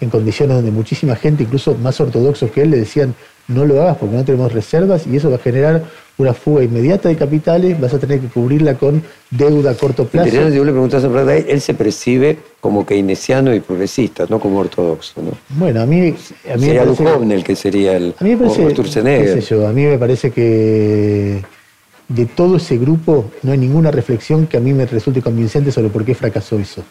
[0.00, 3.14] en condiciones donde muchísima gente, incluso más ortodoxos que él, le decían
[3.48, 5.84] no lo hagas porque no tenemos reservas y eso va a generar
[6.18, 10.48] una fuga inmediata de capitales, vas a tener que cubrirla con deuda a corto plazo.
[10.48, 15.22] Yo le pregunté a él se percibe como keynesiano y progresista, no como ortodoxo.
[15.22, 15.32] ¿no?
[15.50, 16.14] Bueno, a mí,
[16.50, 19.84] a mí sería me parece, el que sería el a mí me parece, a mí
[19.84, 21.42] me parece que
[22.08, 25.88] de todo ese grupo no hay ninguna reflexión que a mí me resulte convincente sobre
[25.88, 26.84] por qué fracasó eso.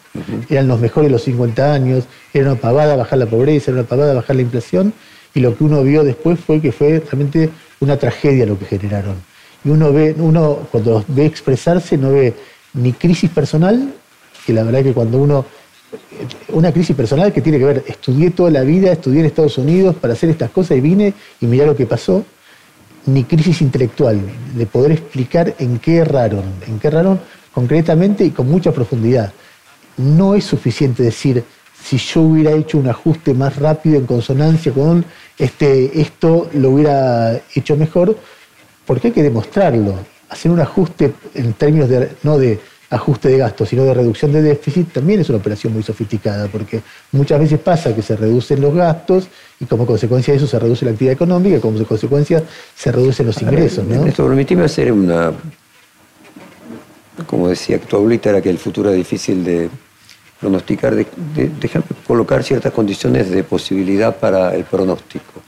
[0.50, 2.04] Eran los mejores los 50 años,
[2.34, 4.92] era una pavada bajar la pobreza, era una pavada bajar la inflación,
[5.34, 7.50] y lo que uno vio después fue que fue realmente
[7.80, 9.16] una tragedia lo que generaron.
[9.64, 12.34] Y uno ve, uno cuando los ve expresarse no ve
[12.74, 13.94] ni crisis personal,
[14.44, 15.44] que la verdad es que cuando uno
[16.48, 19.94] una crisis personal que tiene que ver, estudié toda la vida, estudié en Estados Unidos
[19.96, 22.24] para hacer estas cosas y vine y mirá lo que pasó,
[23.06, 24.20] ni crisis intelectual,
[24.54, 27.20] de poder explicar en qué erraron, en qué erraron
[27.52, 29.32] concretamente y con mucha profundidad.
[29.96, 31.42] No es suficiente decir,
[31.82, 35.04] si yo hubiera hecho un ajuste más rápido en consonancia con
[35.38, 38.16] este, esto, lo hubiera hecho mejor,
[38.84, 39.94] porque hay que demostrarlo.
[40.28, 42.58] Hacer un ajuste en términos de, no de
[42.90, 46.82] ajuste de gastos, sino de reducción de déficit, también es una operación muy sofisticada, porque
[47.12, 49.28] muchas veces pasa que se reducen los gastos
[49.58, 52.42] y como consecuencia de eso se reduce la actividad económica y como consecuencia
[52.74, 53.84] se reducen los ingresos.
[53.86, 54.04] ¿no?
[54.04, 55.32] Esto permitime hacer una,
[57.26, 59.70] como decía, tu abuelita era que el futuro es difícil de
[60.40, 61.06] pronosticar, de,
[61.60, 65.40] dejar colocar ciertas condiciones de posibilidad para el pronóstico.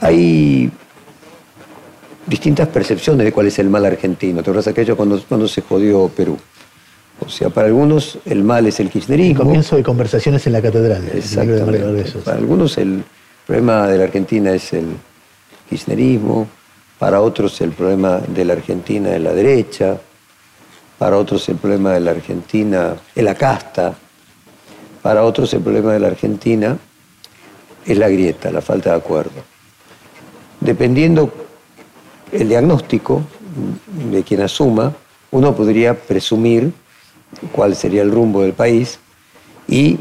[0.00, 0.70] Hay
[2.26, 4.36] distintas percepciones de cuál es el mal argentino.
[4.36, 6.38] ¿Te acuerdas aquello cuando, cuando se jodió Perú?
[7.20, 9.42] O sea, para algunos el mal es el kirchnerismo.
[9.42, 11.02] El comienzo de conversaciones en la catedral.
[11.14, 12.12] Exactamente.
[12.24, 13.02] Para algunos el
[13.46, 14.86] problema de la Argentina es el
[15.68, 16.46] kirchnerismo,
[16.98, 19.98] para otros el problema de la Argentina es la derecha,
[20.98, 23.94] para otros el problema de la Argentina es la casta,
[25.02, 26.76] para otros el problema de la Argentina
[27.86, 29.42] es la grieta, la falta de acuerdo.
[30.60, 31.32] Dependiendo
[32.32, 33.22] el diagnóstico
[34.10, 34.92] de quien asuma,
[35.30, 36.72] uno podría presumir
[37.52, 38.98] cuál sería el rumbo del país
[39.66, 39.98] y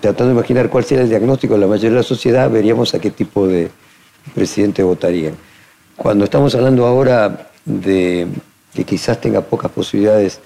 [0.00, 2.98] tratando de imaginar cuál sería el diagnóstico de la mayoría de la sociedad, veríamos a
[2.98, 3.70] qué tipo de
[4.34, 5.34] presidente votarían.
[5.96, 8.26] Cuando estamos hablando ahora de
[8.74, 10.40] que quizás tenga pocas posibilidades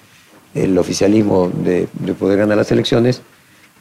[0.54, 3.22] el oficialismo de, de poder ganar las elecciones,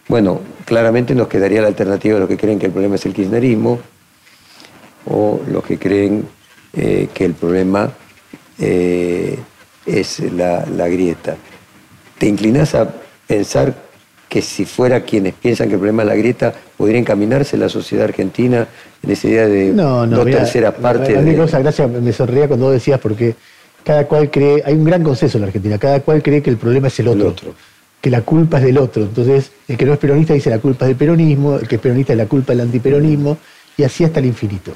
[0.08, 3.14] bueno, claramente nos quedaría la alternativa de los que creen que el problema es el
[3.14, 3.80] kirchnerismo
[5.06, 6.28] o los que creen
[6.74, 7.92] eh, que el problema
[8.58, 9.38] eh,
[9.86, 11.38] es la, grieta.
[12.20, 12.88] ¿Te inclinas a
[13.26, 13.74] pensar
[14.28, 18.06] que si fuera quienes piensan que el problema es la grieta, podría encaminarse la sociedad
[18.06, 18.68] argentina
[19.02, 21.18] en esa idea de no, no, dos terceras partes?
[21.18, 23.36] A mí cosa gracia me sonreía cuando vos decías, porque
[23.84, 26.58] cada cual cree, hay un gran consenso en la Argentina, cada cual cree que el
[26.58, 27.30] problema es el otro.
[27.30, 27.56] otro.
[28.02, 29.04] Que la culpa es del otro.
[29.04, 31.82] Entonces, el que no es peronista dice la culpa es del peronismo, el que es
[31.82, 33.38] peronista es la culpa del antiperonismo,
[33.78, 34.74] y así hasta el infinito.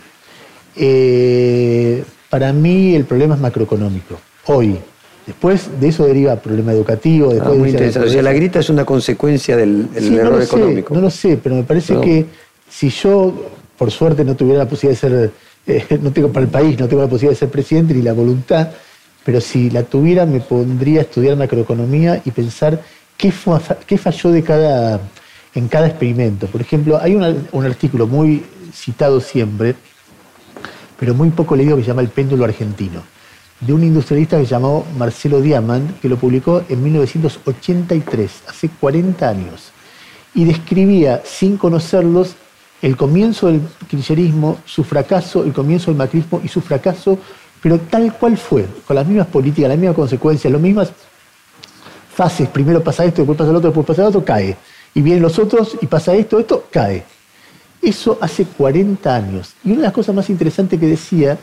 [0.76, 4.78] Eh, para mí el problema es macroeconómico, hoy.
[5.26, 7.30] Después de eso deriva problema educativo.
[7.32, 8.10] Ah, después muy interesante.
[8.10, 10.94] O sea, la grita es una consecuencia del, error económico.
[10.94, 12.26] no lo sé, pero me parece que
[12.70, 13.34] si yo,
[13.78, 15.32] por suerte, no tuviera la posibilidad de ser,
[15.68, 18.14] eh, no tengo para el país, no tengo la posibilidad de ser presidente ni la
[18.14, 18.70] voluntad,
[19.24, 22.82] pero si la tuviera me pondría a estudiar macroeconomía y pensar
[23.18, 23.32] qué,
[23.88, 25.00] qué falló de cada,
[25.56, 26.48] en cada experimento.
[26.48, 28.44] Por ejemplo, hay un artículo muy
[28.74, 29.76] citado siempre,
[31.00, 33.04] pero muy poco leído que se llama El péndulo argentino,
[33.66, 39.30] de un industrialista que se llamó Marcelo Diamant, que lo publicó en 1983, hace 40
[39.30, 39.72] años,
[40.34, 42.36] y describía, sin conocerlos,
[42.82, 47.18] el comienzo del kirchnerismo, su fracaso, el comienzo del macrismo y su fracaso,
[47.62, 50.92] pero tal cual fue, con las mismas políticas, las mismas consecuencias, las mismas
[52.14, 54.58] fases, primero pasa esto, después pasa el otro, después pasa el otro, cae.
[54.94, 57.06] Y vienen los otros y pasa esto, esto, cae.
[57.82, 59.54] Eso hace 40 años.
[59.64, 61.38] Y una de las cosas más interesantes que decía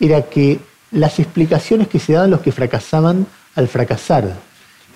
[0.00, 0.58] era que
[0.96, 4.34] las explicaciones que se daban los que fracasaban al fracasar.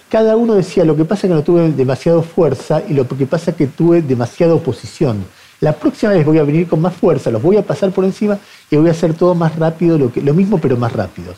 [0.09, 3.27] Cada uno decía, lo que pasa es que no tuve demasiada fuerza y lo que
[3.27, 5.25] pasa es que tuve demasiada oposición.
[5.61, 8.39] La próxima vez voy a venir con más fuerza, los voy a pasar por encima
[8.71, 11.35] y voy a hacer todo más rápido, lo, que, lo mismo pero más rápido.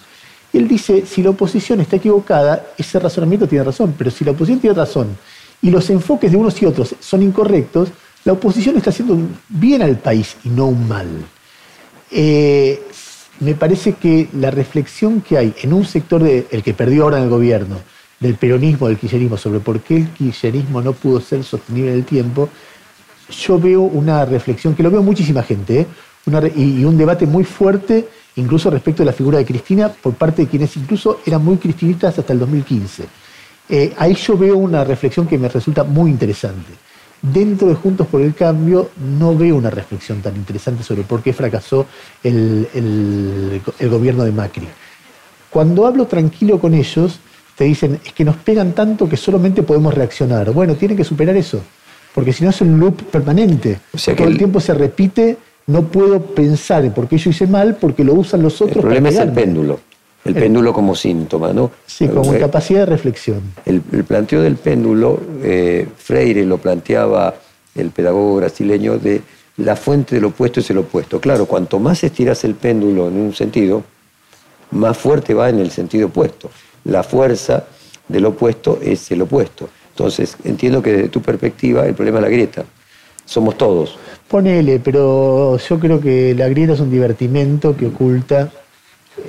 [0.52, 4.30] Y él dice, si la oposición está equivocada, ese razonamiento tiene razón, pero si la
[4.30, 5.08] oposición tiene razón
[5.60, 7.88] y los enfoques de unos y otros son incorrectos,
[8.24, 11.08] la oposición está haciendo bien al país y no un mal.
[12.12, 12.80] Eh,
[13.42, 17.18] me parece que la reflexión que hay en un sector, de, el que perdió ahora
[17.18, 17.76] en el gobierno,
[18.20, 22.04] del peronismo, del kirchnerismo, sobre por qué el kirchnerismo no pudo ser sostenible en el
[22.04, 22.48] tiempo,
[23.28, 25.86] yo veo una reflexión, que lo veo muchísima gente, ¿eh?
[26.54, 30.48] y, un debate muy fuerte, incluso respecto a la figura de Cristina, por parte de
[30.48, 33.04] quienes incluso eran muy cristinistas hasta el 2015.
[33.68, 36.72] Eh, ahí yo veo una reflexión que me resulta muy interesante.
[37.22, 41.32] Dentro de Juntos por el Cambio no veo una reflexión tan interesante sobre por qué
[41.32, 41.86] fracasó
[42.22, 44.66] el, el gobierno de Macri.
[45.48, 47.20] Cuando hablo tranquilo con ellos,
[47.56, 50.50] te dicen, es que nos pegan tanto que solamente podemos reaccionar.
[50.52, 51.60] Bueno, tienen que superar eso,
[52.14, 53.78] porque si no es un loop permanente.
[53.92, 57.46] O sea Todo el tiempo se repite, no puedo pensar en por qué yo hice
[57.46, 58.76] mal, porque lo usan los otros.
[58.76, 59.80] El problema es el péndulo.
[60.24, 61.72] El, péndulo como síntoma, ¿no?
[61.84, 63.40] Sí, como capacidad de reflexión.
[63.64, 67.34] El, planteo del péndulo, eh, Freire lo planteaba
[67.74, 69.22] el pedagogo brasileño de
[69.56, 71.20] la fuente del opuesto es el opuesto.
[71.20, 73.82] Claro, cuanto más estiras el péndulo en un sentido,
[74.70, 76.50] más fuerte va en el sentido opuesto.
[76.84, 77.64] La fuerza
[78.08, 79.68] del opuesto es el opuesto.
[79.90, 82.64] Entonces, entiendo que desde tu perspectiva el problema es la grieta.
[83.24, 83.98] Somos todos.
[84.26, 88.50] Ponele, pero yo creo que la grieta es un divertimento que oculta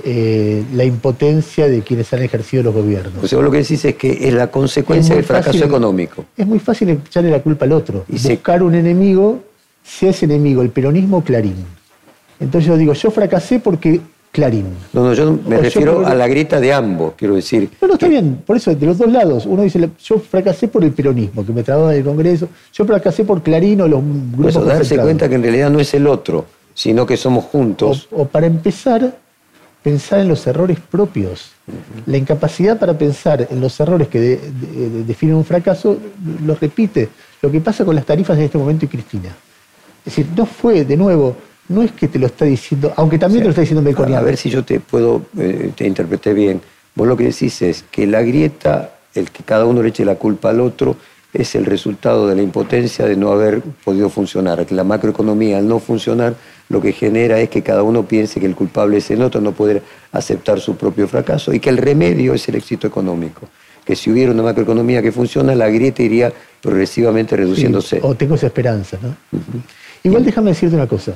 [0.05, 3.23] eh, la impotencia de quienes han ejercido los gobiernos.
[3.23, 6.25] O sea, vos lo que decís es que es la consecuencia del fracaso económico.
[6.37, 8.05] Es muy fácil echarle la culpa al otro.
[8.07, 9.43] Y Buscar un enemigo,
[9.83, 11.65] si es enemigo el peronismo, Clarín.
[12.39, 13.99] Entonces yo digo, yo fracasé porque
[14.31, 14.65] Clarín.
[14.93, 17.69] No, no, yo me refiero a la grieta de ambos, quiero decir.
[17.79, 19.45] No, no, está bien, por eso, de los dos lados.
[19.45, 23.25] Uno dice, yo fracasé por el peronismo, que me trababa en el Congreso, yo fracasé
[23.25, 24.55] por Clarín o los grupos.
[24.55, 28.07] Eso, darse cuenta que en realidad no es el otro, sino que somos juntos.
[28.11, 29.15] O, para empezar,
[29.83, 31.51] pensar en los errores propios.
[32.05, 34.39] La incapacidad para pensar en los errores que
[35.05, 35.97] definen un fracaso,
[36.45, 37.09] lo repite.
[37.41, 39.29] Lo que pasa con las tarifas en este momento y Cristina.
[40.05, 41.35] Es decir, no fue, de nuevo,
[41.67, 44.19] no es que te lo está diciendo, aunque también te lo está diciendo Melconian.
[44.19, 46.61] A ver si yo te puedo, eh, te interpreté bien.
[46.95, 50.15] Vos lo que decís es que la grieta, el que cada uno le eche la
[50.15, 50.95] culpa al otro,
[51.33, 54.65] es el resultado de la impotencia de no haber podido funcionar.
[54.65, 56.35] Que la macroeconomía, al no funcionar,
[56.69, 59.51] lo que genera es que cada uno piense que el culpable es el otro, no
[59.51, 63.47] poder aceptar su propio fracaso y que el remedio es el éxito económico.
[63.85, 67.99] Que si hubiera una macroeconomía que funciona, la grieta iría progresivamente reduciéndose.
[68.01, 69.15] o tengo esa esperanza, ¿no?
[70.03, 71.13] Igual déjame decirte una cosa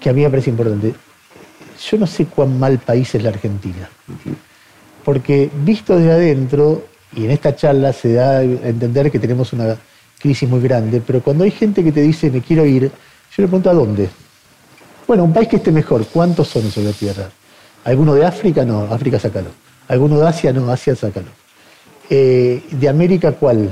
[0.00, 0.94] que a mí me parece importante.
[1.90, 3.88] Yo no sé cuán mal país es la Argentina,
[5.04, 6.84] porque visto desde adentro,
[7.16, 9.76] y en esta charla se da a entender que tenemos una
[10.18, 12.90] crisis muy grande, pero cuando hay gente que te dice me quiero ir, yo
[13.38, 14.08] le pregunto a dónde.
[15.12, 17.28] Bueno, un país que esté mejor, ¿cuántos son sobre la Tierra?
[17.84, 18.64] ¿Alguno de África?
[18.64, 19.50] No, África sácalo.
[19.86, 20.54] ¿Alguno de Asia?
[20.54, 21.26] No, Asia sácalo.
[22.08, 23.68] Eh, ¿De América cuál?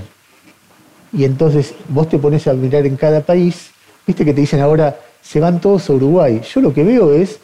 [1.14, 3.70] Y entonces vos te pones a mirar en cada país,
[4.06, 6.42] viste que te dicen ahora, se van todos a Uruguay.
[6.54, 7.38] Yo lo que veo es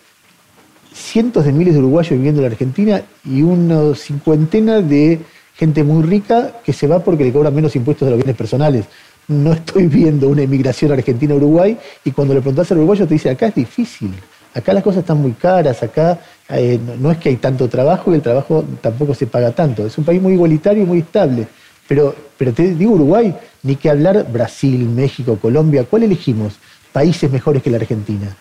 [0.92, 5.20] cientos de miles de uruguayos viviendo en la Argentina y una cincuentena de
[5.54, 8.84] gente muy rica que se va porque le cobran menos impuestos de los bienes personales.
[9.28, 13.46] No estoy viendo una emigración argentina-Uruguay y cuando le preguntas al uruguayo te dice, acá
[13.46, 14.12] es difícil,
[14.54, 18.16] acá las cosas están muy caras, acá eh, no es que hay tanto trabajo y
[18.16, 19.86] el trabajo tampoco se paga tanto.
[19.86, 21.46] Es un país muy igualitario y muy estable.
[21.88, 26.54] Pero, pero te digo Uruguay, ni que hablar Brasil, México, Colombia, ¿cuál elegimos?
[26.96, 28.34] países mejores que la Argentina.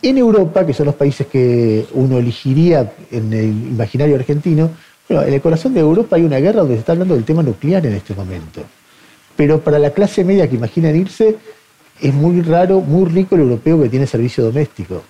[0.00, 4.70] En Europa, que son los países que uno elegiría en el imaginario argentino,
[5.08, 7.42] bueno, en el corazón de Europa hay una guerra donde se está hablando del tema
[7.42, 8.60] nuclear en este momento.
[9.36, 11.36] Pero para la clase media que imaginan irse,
[12.00, 15.02] es muy raro, muy rico el europeo que tiene servicio doméstico.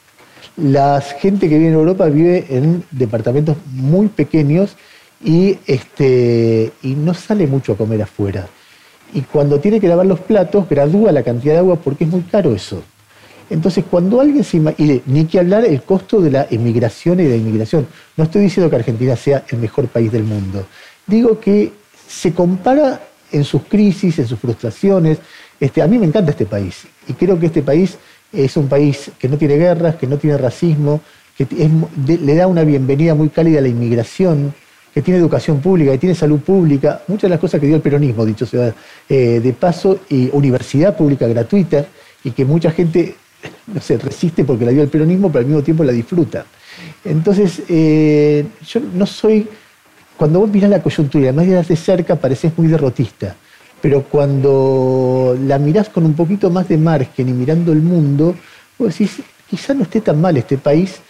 [0.56, 4.76] La gente que vive en Europa vive en departamentos muy pequeños
[5.22, 8.48] y, este, y no sale mucho a comer afuera
[9.14, 12.22] y cuando tiene que lavar los platos gradúa la cantidad de agua porque es muy
[12.22, 12.82] caro eso.
[13.48, 17.30] Entonces, cuando alguien se y ni que hablar el costo de la emigración y de
[17.30, 17.86] la inmigración.
[18.16, 20.66] No estoy diciendo que Argentina sea el mejor país del mundo.
[21.06, 21.72] Digo que
[22.08, 23.00] se compara
[23.32, 25.18] en sus crisis, en sus frustraciones.
[25.58, 27.96] Este, a mí me encanta este país y creo que este país
[28.32, 31.00] es un país que no tiene guerras, que no tiene racismo,
[31.36, 31.46] que
[32.06, 34.54] le da una bienvenida muy cálida a la inmigración
[34.96, 37.82] que tiene educación pública, que tiene salud pública, muchas de las cosas que dio el
[37.82, 38.74] peronismo, dicho sea
[39.06, 41.84] eh, de paso, y universidad pública gratuita,
[42.24, 43.14] y que mucha gente,
[43.66, 46.46] no resiste porque la dio el peronismo, pero al mismo tiempo la disfruta.
[47.04, 49.46] Entonces, eh, yo no soy,
[50.16, 53.34] cuando vos mirás la coyuntura, además de de cerca, pareces muy derrotista,
[53.80, 58.34] pero cuando la mirás con un poquito más de margen y mirando el mundo,
[58.78, 61.00] vos decís, quizás no esté tan mal este país,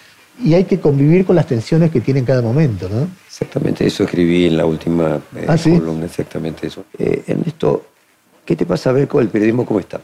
[0.42, 3.08] y hay que convivir con las tensiones que tiene en cada momento, ¿no?
[3.26, 6.84] Exactamente, eso escribí en la última eh, ¿Ah, columna, exactamente eso.
[6.98, 7.86] Eh, Ernesto,
[8.44, 10.00] ¿qué te pasa a ver con el periodismo cómo está?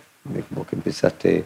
[0.49, 1.45] Como que empezaste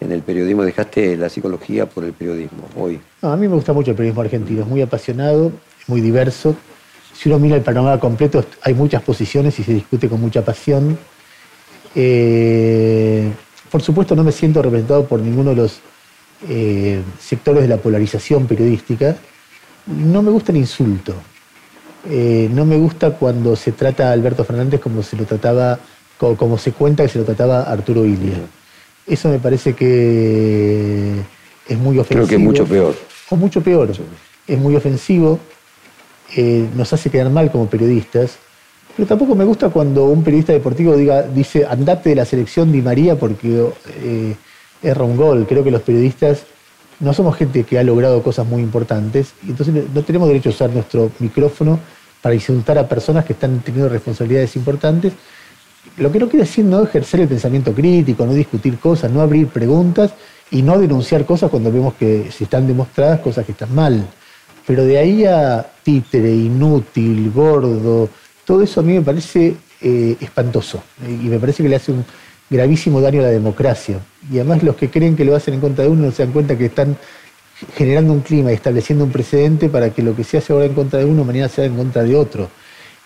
[0.00, 3.00] en el periodismo, dejaste la psicología por el periodismo hoy.
[3.20, 5.52] a mí me gusta mucho el periodismo argentino, es muy apasionado,
[5.86, 6.56] muy diverso.
[7.14, 10.98] Si uno mira el panorama completo, hay muchas posiciones y se discute con mucha pasión.
[11.94, 13.30] Eh,
[13.70, 15.80] por supuesto, no me siento representado por ninguno de los
[16.48, 19.16] eh, sectores de la polarización periodística.
[19.86, 21.14] No me gusta el insulto.
[22.08, 25.78] Eh, no me gusta cuando se trata a Alberto Fernández como se lo trataba,
[26.18, 28.38] como, se cuenta que se lo trataba Arturo Ilia.
[29.06, 31.14] Eso me parece que
[31.68, 32.26] es muy ofensivo.
[32.26, 32.94] Creo que es mucho peor.
[33.30, 33.90] O mucho peor.
[34.46, 35.38] Es muy ofensivo,
[36.74, 38.38] nos hace quedar mal como periodistas.
[38.96, 42.82] Pero tampoco me gusta cuando un periodista deportivo diga, dice, andate de la selección Di
[42.82, 43.66] María porque
[44.02, 44.36] eh,
[44.82, 45.46] erra un gol.
[45.48, 46.44] Creo que los periodistas
[47.00, 50.52] no somos gente que ha logrado cosas muy importantes, y entonces no tenemos derecho a
[50.52, 51.80] usar nuestro micrófono
[52.20, 55.12] para insultar a personas que están teniendo responsabilidades importantes.
[55.96, 59.48] Lo que no quiere decir no ejercer el pensamiento crítico, no discutir cosas, no abrir
[59.48, 60.12] preguntas
[60.50, 64.06] y no denunciar cosas cuando vemos que se están demostradas cosas que están mal.
[64.66, 68.08] Pero de ahí a títere, inútil, gordo,
[68.44, 72.04] todo eso a mí me parece eh, espantoso y me parece que le hace un
[72.48, 73.98] gravísimo daño a la democracia.
[74.30, 76.32] Y además los que creen que lo hacen en contra de uno no se dan
[76.32, 76.96] cuenta que están
[77.76, 80.74] generando un clima y estableciendo un precedente para que lo que se hace ahora en
[80.74, 82.48] contra de uno mañana sea en contra de otro.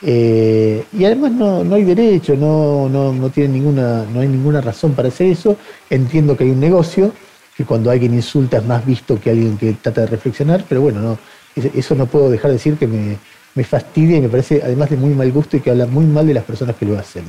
[0.02, 4.92] Eh, y además no, hay derecho, no, no, no, tiene ninguna, no hay ninguna razón
[4.94, 5.57] para hacer eso.
[5.88, 7.12] Entiendo que hay un negocio,
[7.57, 11.00] que cuando alguien insulta es más visto que alguien que trata de reflexionar, pero bueno,
[11.00, 11.18] no,
[11.57, 13.16] eso no puedo dejar de decir que me,
[13.54, 16.26] me fastidia y me parece además de muy mal gusto y que habla muy mal
[16.26, 17.24] de las personas que lo hacen.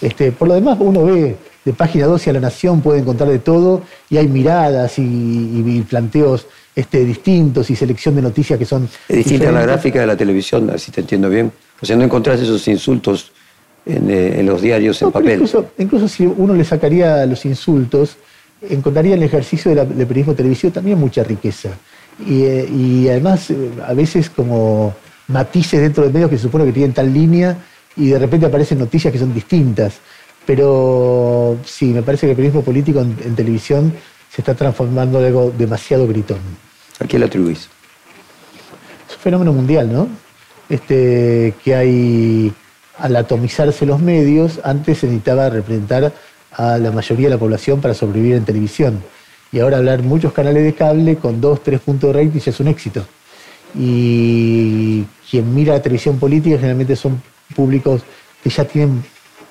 [0.00, 3.38] Este, por lo demás, uno ve de página 12 a la Nación, puede encontrar de
[3.38, 8.88] todo, y hay miradas y, planteos este, distintos y selección de noticias que son.
[9.08, 11.52] Es distinta a la gráfica de la televisión, así te entiendo bien.
[11.80, 13.32] O sea, no encontrás esos insultos
[13.86, 15.48] en, eh, los diarios en papel.
[15.78, 18.16] Incluso, si uno le sacaría los insultos,
[18.68, 21.70] encontraría en el ejercicio del periodismo televisivo también mucha riqueza.
[22.18, 24.94] Y, eh, y, además, eh, a veces como
[25.28, 27.56] matices dentro de medios que se supone que tienen tal línea
[27.96, 29.94] y de repente aparecen noticias que son distintas.
[30.46, 33.92] Pero sí, me parece que el periodismo político en, televisión
[34.30, 36.38] se está transformando en algo demasiado gritón.
[36.98, 37.68] ¿A quién lo atribuís?
[39.08, 40.08] Es un fenómeno mundial, ¿no?
[40.68, 42.52] Este, que hay,
[42.98, 46.12] al atomizarse los medios, antes se necesitaba representar
[46.52, 49.02] a la mayoría de la población para sobrevivir en televisión.
[49.52, 52.68] Y ahora hablar muchos canales de cable con dos, tres puntos de rating es un
[52.68, 53.04] éxito.
[53.78, 57.22] Y quien mira la televisión política generalmente son
[57.54, 58.02] públicos
[58.42, 59.04] que ya tienen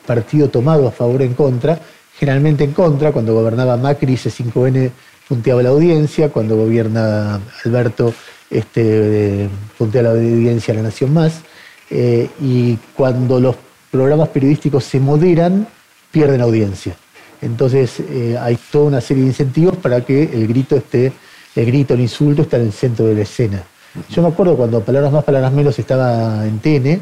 [0.06, 1.80] partido tomado a favor o en contra,
[2.18, 4.92] generalmente en contra, cuando gobernaba Macri, C5N
[5.28, 8.14] punteaba la audiencia, cuando gobierna Alberto
[8.50, 9.48] este,
[9.78, 11.42] puntea la audiencia a la Nación Más,
[11.90, 13.56] eh, y cuando los
[13.90, 15.68] programas periodísticos se moderan,
[16.12, 16.96] pierden audiencia.
[17.42, 21.12] Entonces eh, hay toda una serie de incentivos para que el grito esté,
[21.56, 23.64] el grito, el insulto esté en el centro de la escena.
[24.10, 27.02] Yo me acuerdo cuando Palabras Más, Palabras Menos estaba en TN,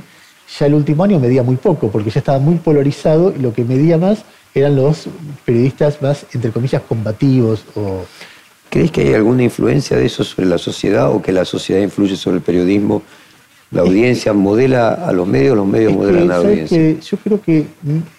[0.58, 3.64] ya el último año medía muy poco, porque ya estaba muy polarizado y lo que
[3.64, 4.24] medía más
[4.56, 5.08] eran los
[5.46, 7.64] periodistas más, entre comillas, combativos.
[7.76, 8.06] O...
[8.70, 12.16] ¿Crees que hay alguna influencia de eso sobre la sociedad o que la sociedad influye
[12.16, 13.04] sobre el periodismo?
[13.72, 17.00] ¿La audiencia modela a los medios, los medios modelan a la audiencia?
[17.00, 17.68] yo creo que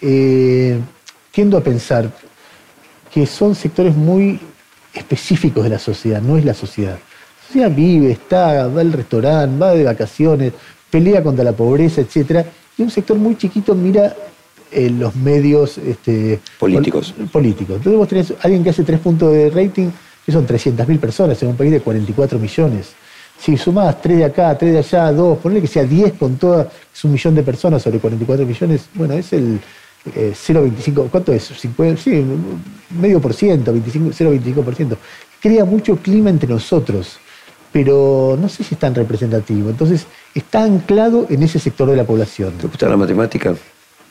[0.01, 0.79] eh,
[1.31, 2.11] tiendo a pensar
[3.12, 4.41] que son sectores muy
[4.95, 6.95] específicos de la sociedad, no es la sociedad.
[6.95, 10.53] La sociedad vive, está, va al restaurante, va de vacaciones,
[10.91, 12.45] pelea contra la pobreza, etcétera,
[12.76, 14.14] y un sector muy chiquito mira
[14.72, 17.14] eh, los medios este, políticos.
[17.33, 17.76] políticos.
[17.76, 19.91] Entonces vos tenés alguien que hace tres puntos de rating,
[20.24, 22.91] que son 300.000 personas en un país de 44 millones.
[23.39, 26.70] Si sumás tres de acá, tres de allá, dos, ponle que sea 10 con toda,
[26.95, 29.59] es un millón de personas sobre 44 millones, bueno, es el
[30.07, 31.44] 0,25, eh, ¿cuánto es?
[31.44, 31.70] sí,
[32.98, 34.96] medio por ciento, 0,25 por ciento.
[35.40, 37.18] Crea mucho clima entre nosotros
[37.72, 39.70] pero no sé si es tan representativo.
[39.70, 42.55] Entonces, está anclado en ese sector de la población.
[42.59, 43.55] ¿Te gusta la matemática?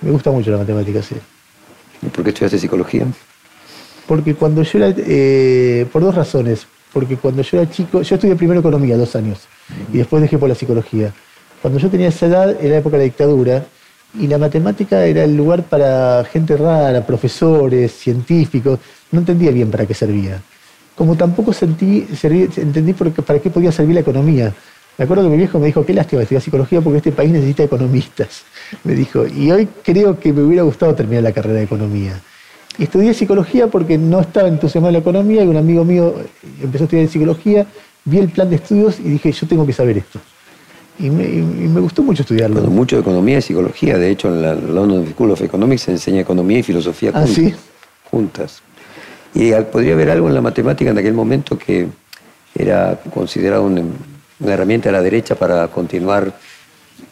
[0.02, 1.16] Me gusta mucho la matemática, sí.
[2.02, 3.06] ¿Y por qué estudiaste psicología?
[4.08, 6.68] Porque cuando yo era, eh, por dos razones.
[6.94, 9.42] Porque cuando yo era chico, yo estudié primero economía, dos años,
[9.94, 11.14] y después dejé por la psicología.
[11.62, 13.66] Cuando yo tenía esa edad, era época de la dictadura,
[14.14, 18.80] y la matemática era el lugar para gente rara, profesores, científicos.
[19.12, 20.42] No entendía bien para qué servía
[21.00, 22.06] como tampoco sentí,
[22.58, 24.54] entendí para qué podía servir la economía.
[24.98, 27.64] Me acuerdo que mi viejo me dijo, qué lástima estudiar psicología porque este país necesita
[27.64, 28.44] economistas.
[28.84, 32.20] Me dijo, y hoy creo que me hubiera gustado terminar la carrera de economía.
[32.78, 36.16] Estudié psicología porque no estaba entusiasmado en la economía y un amigo mío
[36.62, 37.66] empezó a estudiar psicología,
[38.04, 40.20] vi el plan de estudios y dije, yo tengo que saber esto.
[41.00, 42.62] Y me, gustó mucho estudiarlo.
[42.64, 43.98] mucho de economía y psicología.
[43.98, 47.12] De hecho, en la London School of Economics se enseña economía y filosofía.
[47.14, 47.54] Ah, sí.
[48.12, 48.62] juntas.
[49.34, 51.88] Y podría haber algo en la matemática en aquel momento que
[52.56, 53.84] era considerado una,
[54.46, 56.34] herramienta de la derecha para continuar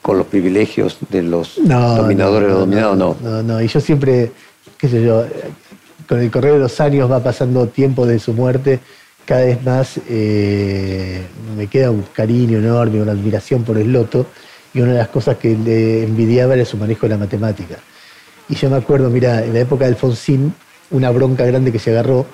[0.01, 3.17] con los privilegios de los dominadores o dominados, no.
[3.21, 4.31] No, no, y yo siempre,
[4.77, 5.25] qué sé yo,
[6.07, 8.79] con el correr de los años va pasando tiempo de su muerte,
[9.27, 11.21] cada vez más eh,
[11.55, 14.25] me queda un cariño enorme, una admiración por el loto,
[14.73, 17.75] y una de las cosas que le envidiaba era su manejo de la matemática.
[18.47, 20.53] Y yo me acuerdo, mira, en la época de Alfonsín,
[20.91, 22.25] una bronca grande que se agarró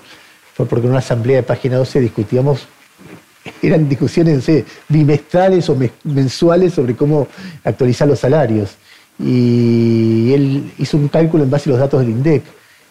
[0.54, 2.68] fue porque en una asamblea de página 12 discutíamos,
[3.64, 4.48] eran discusiones
[4.88, 7.28] bimestrales o mensuales sobre cómo
[7.64, 8.76] actualizar los salarios.
[9.18, 12.44] Y él hizo un cálculo en base a los datos del INDEC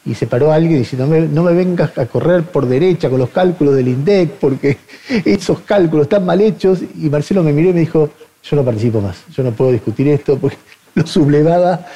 [0.04, 3.20] y se paró alguien diciendo, no me, no me vengas a correr por derecha con
[3.20, 4.78] los cálculos del INDEC porque
[5.24, 6.80] esos cálculos están mal hechos.
[7.00, 8.10] Y Marcelo me miró y me dijo,
[8.42, 10.56] yo no participo más, yo no puedo discutir esto porque
[10.94, 11.86] lo sublevaba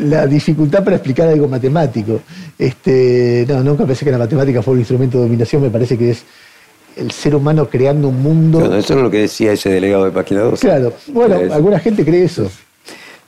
[0.00, 2.20] la dificultad para explicar algo matemático.
[2.58, 6.10] Este, no, nunca pensé que la matemática fue un instrumento de dominación, me parece que
[6.10, 6.24] es
[6.96, 8.74] el ser humano creando un mundo.
[8.74, 10.66] eso es lo que decía ese delegado de Página 12.
[10.66, 12.50] Claro, bueno, alguna gente cree eso.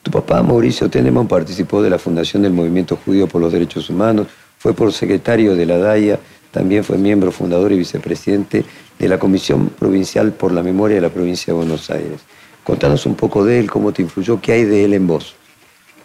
[0.03, 4.29] Tu papá, Mauricio Teneman, participó de la fundación del Movimiento Judío por los Derechos Humanos,
[4.59, 6.19] fue por secretario de la DAIA,
[6.51, 8.65] también fue miembro fundador y vicepresidente
[8.99, 12.21] de la Comisión Provincial por la Memoria de la Provincia de Buenos Aires.
[12.65, 15.35] Contanos un poco de él, cómo te influyó, qué hay de él en vos.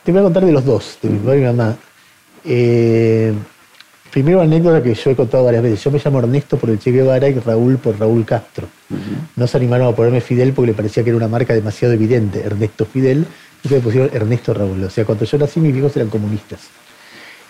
[0.04, 1.78] Te voy a contar de los dos, de mi papá y mi mamá.
[2.46, 3.34] Eh,
[4.12, 5.84] primero una anécdota que yo he contado varias veces.
[5.84, 8.68] Yo me llamo Ernesto por el Che Guevara y Raúl por Raúl Castro.
[9.36, 12.42] No se animaron a ponerme Fidel porque le parecía que era una marca demasiado evidente.
[12.42, 13.26] Ernesto Fidel,
[13.64, 14.84] entonces me pusieron Ernesto Raúl.
[14.84, 16.60] O sea, cuando yo nací mis viejos eran comunistas.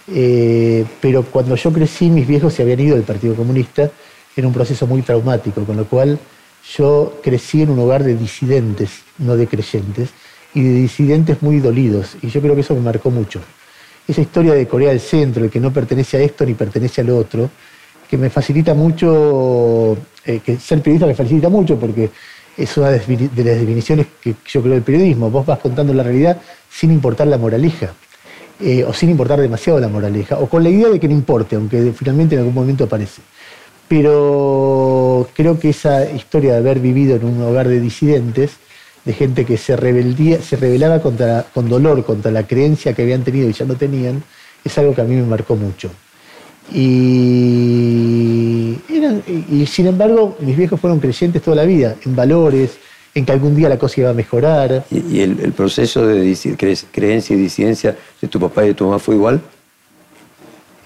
[0.07, 3.89] Eh, pero cuando yo crecí mis viejos se habían ido del Partido Comunista
[4.35, 6.19] en un proceso muy traumático, con lo cual
[6.77, 10.09] yo crecí en un hogar de disidentes, no de creyentes,
[10.53, 13.39] y de disidentes muy dolidos, y yo creo que eso me marcó mucho.
[14.07, 17.09] Esa historia de Corea del Centro, el que no pertenece a esto ni pertenece al
[17.09, 17.49] otro,
[18.09, 22.11] que me facilita mucho, eh, que ser periodista me facilita mucho porque
[22.57, 25.29] es una de las definiciones que yo creo del periodismo.
[25.29, 26.37] Vos vas contando la realidad
[26.69, 27.93] sin importar la moraleja,
[28.59, 31.55] eh, o sin importar demasiado la moraleja, o con la idea de que no importe,
[31.55, 33.21] aunque finalmente en algún momento aparece
[33.87, 38.53] pero creo que esa historia de haber vivido en un hogar de disidentes,
[39.05, 43.23] de gente que se, rebeldía, se rebelaba contra, con dolor contra la creencia que habían
[43.23, 44.23] tenido y ya no tenían,
[44.63, 45.91] es algo que a mí me marcó mucho.
[46.71, 48.77] Y,
[49.49, 52.77] y sin embargo, mis viejos fueron creyentes toda la vida, en valores,
[53.15, 54.85] en que algún día la cosa iba a mejorar.
[54.89, 56.35] ¿Y, el, proceso de
[56.91, 59.41] creencia y disidencia de tu papá y de tu mamá fue igual?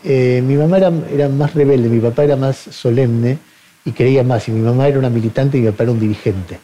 [0.03, 3.37] Eh, mi mamá era, más rebelde, mi papá era más solemne
[3.85, 6.59] y creía más, y mi mamá era una militante y mi papá era un dirigente.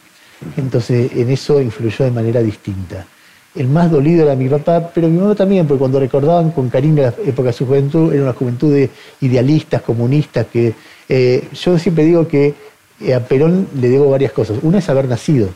[0.56, 3.06] Entonces en eso influyó de manera distinta.
[3.54, 7.02] El más dolido era mi papá, pero mi mamá también, porque cuando recordaban con cariño
[7.02, 8.90] la época de su juventud, era una juventud de
[9.20, 10.74] idealistas, comunistas, que
[11.08, 12.54] eh, yo siempre digo que
[13.00, 14.58] eh, a Perón le debo varias cosas.
[14.62, 15.50] Una es haber nacido,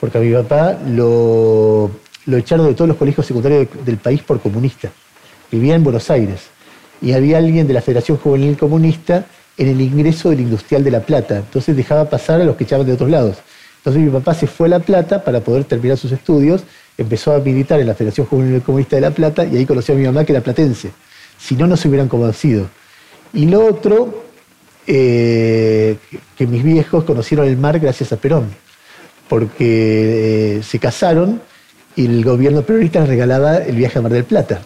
[0.00, 1.90] porque a mi papá lo,
[2.26, 4.90] lo echaron de todos los colegios secundarios del país por comunista.
[5.50, 6.48] Vivía en Buenos Aires
[7.02, 9.26] y había alguien de la Federación Juvenil Comunista
[9.56, 11.36] en el ingreso del Industrial de La Plata.
[11.36, 13.36] Entonces dejaba pasar a los que echaban de otros lados.
[13.78, 16.64] Entonces mi papá se fue a La Plata para poder terminar sus estudios,
[16.96, 19.98] empezó a militar en la Federación Juvenil Comunista de La Plata y ahí conoció a
[19.98, 20.90] mi mamá que era platense.
[21.38, 22.68] Si no, no se hubieran conocido.
[23.32, 24.24] Y lo otro,
[24.86, 25.96] eh,
[26.36, 28.48] que mis viejos conocieron el mar gracias a Perón,
[29.28, 31.40] porque eh, se casaron
[31.96, 34.62] y el gobierno peronista les regalaba el viaje a Mar del Plata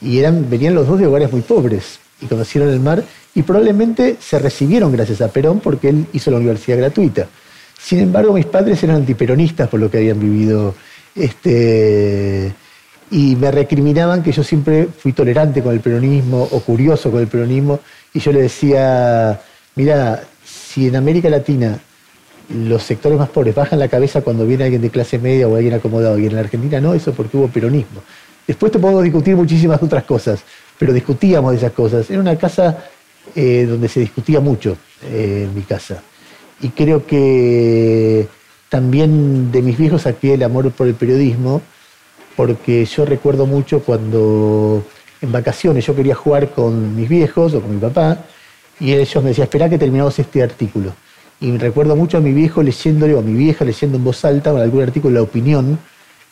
[0.00, 3.02] y eran, venían los dos de hogares muy pobres y conocieron el mar
[3.34, 7.26] y probablemente se recibieron gracias a Perón porque él hizo la universidad gratuita.
[7.78, 10.74] Sin embargo, mis padres eran antiperonistas por lo que habían vivido
[11.18, 12.52] este,
[13.10, 17.26] y me recriminaban que yo siempre fui tolerante con el peronismo o curioso con el
[17.26, 17.80] peronismo
[18.12, 19.40] y yo le decía,
[19.74, 21.78] mira, si en América Latina
[22.48, 25.74] los sectores más pobres bajan la cabeza cuando viene alguien de clase media o alguien
[25.74, 28.00] acomodado y en la Argentina no, eso porque hubo peronismo.
[28.46, 30.40] Después te podemos discutir muchísimas otras cosas,
[30.78, 32.08] pero discutíamos de esas cosas.
[32.08, 32.84] Era una casa
[33.34, 36.02] eh, donde se discutía mucho eh, en mi casa.
[36.60, 38.26] Y creo que
[38.68, 41.62] también de mis viejos saqué el amor por el periodismo,
[42.36, 44.84] porque yo recuerdo mucho cuando
[45.20, 48.18] en vacaciones yo quería jugar con mis viejos o con mi papá,
[48.80, 50.92] y ellos me decían, espera que terminamos este artículo.
[51.40, 54.50] Y recuerdo mucho a mi viejo leyéndole, o a mi vieja leyendo en voz alta
[54.50, 55.78] algún artículo de La Opinión,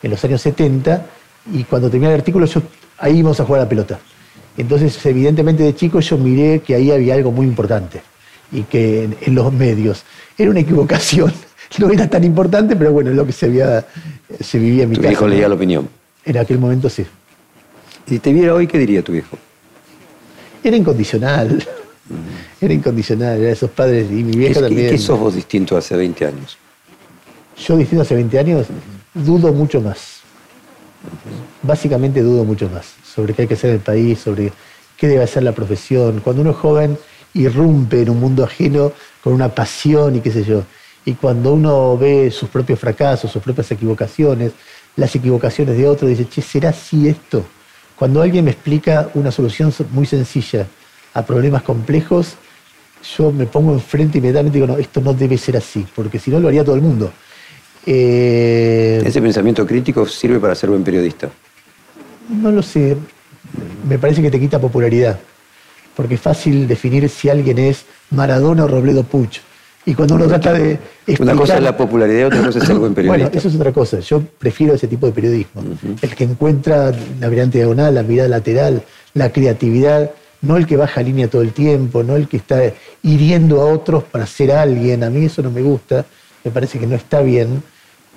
[0.03, 1.07] en los años 70,
[1.53, 2.62] y cuando terminé el artículo, yo,
[2.99, 3.99] ahí íbamos a jugar a la pelota.
[4.57, 8.03] Entonces, evidentemente de chico yo miré que ahí había algo muy importante
[8.53, 10.05] y que en, los medios
[10.39, 11.32] era una equivocación.
[11.79, 13.85] No era tan importante, pero bueno, es lo que se, había,
[14.41, 15.03] se vivía en mi casa.
[15.05, 15.89] ¿Tu viejo leía la opinión?
[16.25, 17.05] En aquel momento sí.
[18.09, 19.37] Si te viera hoy, ¿qué diría tu viejo?
[20.62, 21.64] Era incondicional.
[22.61, 24.91] Era incondicional, era esos padres y mi vieja ¿Qué- también.
[24.91, 26.57] ¿Qué sos vos distinto hace 20 años?
[27.59, 28.67] Yo distinto hace 20 años,
[29.12, 30.21] dudo mucho más.
[31.62, 34.53] Básicamente dudo mucho más sobre qué hay que hacer en el país, sobre
[34.97, 36.21] qué debe hacer la profesión.
[36.23, 36.97] Cuando uno es joven,
[37.35, 38.93] irrumpe en un mundo ajeno
[39.23, 40.62] con una pasión y qué sé yo.
[41.07, 44.53] Y cuando uno ve sus propios fracasos, sus propias equivocaciones,
[44.97, 47.45] las equivocaciones de otros, dice, che, ¿será así esto?
[47.97, 50.67] Cuando alguien me explica una solución so- muy sencilla
[51.15, 52.35] a problemas complejos,
[53.17, 56.31] yo me pongo enfrente y inmediatamente digo, no, esto no debe ser así, porque si
[56.31, 57.13] no lo haría todo el mundo.
[57.87, 61.31] Eh, Ese pensamiento crítico sirve para ser buen periodista.
[62.29, 62.97] no lo sé,
[63.89, 65.21] me parece que te quita popularidad,
[65.95, 69.39] porque es fácil definir si alguien es Maradona o Robledo Puch.
[69.89, 70.78] Y cuando uno trata de...
[71.20, 73.24] Una cosa es la popularidad y otra cosa es ser buen periodista.
[73.28, 74.01] Bueno, eso es otra cosa.
[74.01, 75.62] Yo prefiero ese tipo de periodismo.
[76.03, 78.82] El que encuentra la mirante diagonal, la mirada lateral,
[79.14, 80.11] la creatividad,
[80.43, 82.61] no el que baja línea todo el tiempo, no el que está
[83.05, 85.05] hiriendo a otros para ser alguien.
[85.05, 86.05] A mí eso no me gusta,
[86.43, 87.62] me parece que no está bien.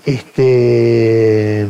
[0.05, 1.67] Este,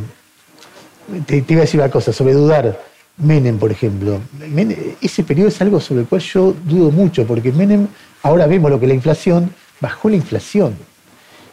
[1.26, 2.88] te, te iba a decir una cosa, sobre dudar.
[3.18, 4.20] Menem, por ejemplo.
[4.40, 7.88] Menem- ese periodo es algo sobre el cual yo dudo mucho, porque Menem,
[8.24, 10.76] ahora vemos lo que la inflación, bajó la inflación.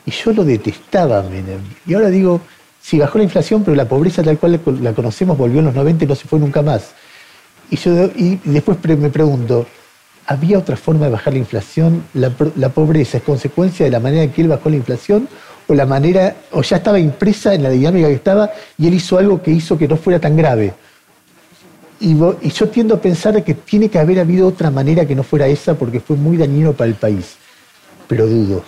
[0.05, 1.61] Y yo lo detestaba Menem.
[1.87, 2.41] Y ahora digo,
[2.81, 6.05] sí, bajó la inflación, pero la pobreza tal cual la conocemos volvió en los 90
[6.05, 6.93] y no se fue nunca más.
[7.71, 9.67] Y, yo, y después me pregunto,
[10.27, 12.05] ¿había otra forma de bajar la inflación?
[12.15, 15.29] ¿La, pobreza es consecuencia de la manera en que él bajó la inflación?
[15.69, 19.19] ¿O la manera, o ya estaba impresa en la dinámica que estaba y él hizo
[19.19, 20.75] algo que hizo que no fuera tan grave?
[21.99, 22.15] Y
[22.51, 25.75] yo tiendo a pensar que tiene que haber habido otra manera que no fuera esa
[25.75, 27.37] porque fue muy dañino para el país.
[28.09, 28.63] Pero dudo.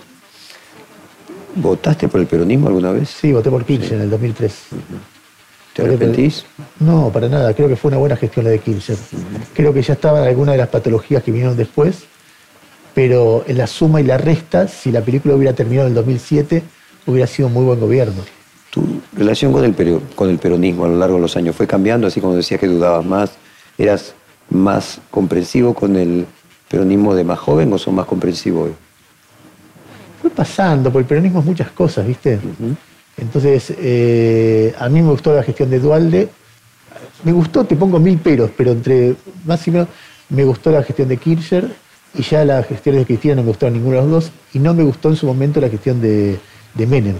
[1.55, 3.09] ¿Votaste por el peronismo alguna vez?
[3.09, 4.53] Sí, voté por Kirchner en el 2003.
[5.73, 6.45] ¿Te arrepentís?
[6.79, 7.53] No, para nada.
[7.53, 8.97] Creo que fue una buena gestión la de Kirchner.
[9.53, 12.03] Creo que ya estaban algunas de las patologías que vinieron después,
[12.93, 16.63] pero en la suma y la resta, si la película hubiera terminado en el 2007,
[17.07, 18.23] hubiera sido un muy buen gobierno.
[18.71, 18.83] ¿Tu
[19.15, 22.07] relación con el, con el peronismo a lo largo de los años fue cambiando?
[22.07, 23.31] Así como decías que dudabas más,
[23.77, 24.13] ¿eras
[24.49, 26.25] más comprensivo con el
[26.69, 28.71] peronismo de más joven o sos más comprensivo hoy?
[30.21, 32.39] Fue pasando, porque el peronismo es muchas cosas, ¿viste?
[33.17, 36.29] Entonces, eh, a mí me gustó la gestión de Dualde.
[37.23, 39.15] Me gustó, te pongo mil peros, pero entre
[39.45, 39.87] más y menos
[40.29, 41.69] me gustó la gestión de Kirchner
[42.13, 44.73] y ya las gestiones de Cristina no me gustaron ninguno de los dos y no
[44.73, 46.39] me gustó en su momento la gestión de,
[46.73, 47.15] de Menem.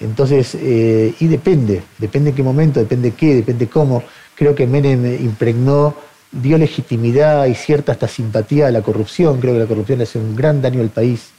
[0.00, 4.02] Entonces, eh, y depende, depende en qué momento, depende qué, depende cómo.
[4.34, 5.94] Creo que Menem impregnó,
[6.30, 9.40] dio legitimidad y cierta hasta simpatía a la corrupción.
[9.40, 11.30] Creo que la corrupción le hace un gran daño al país.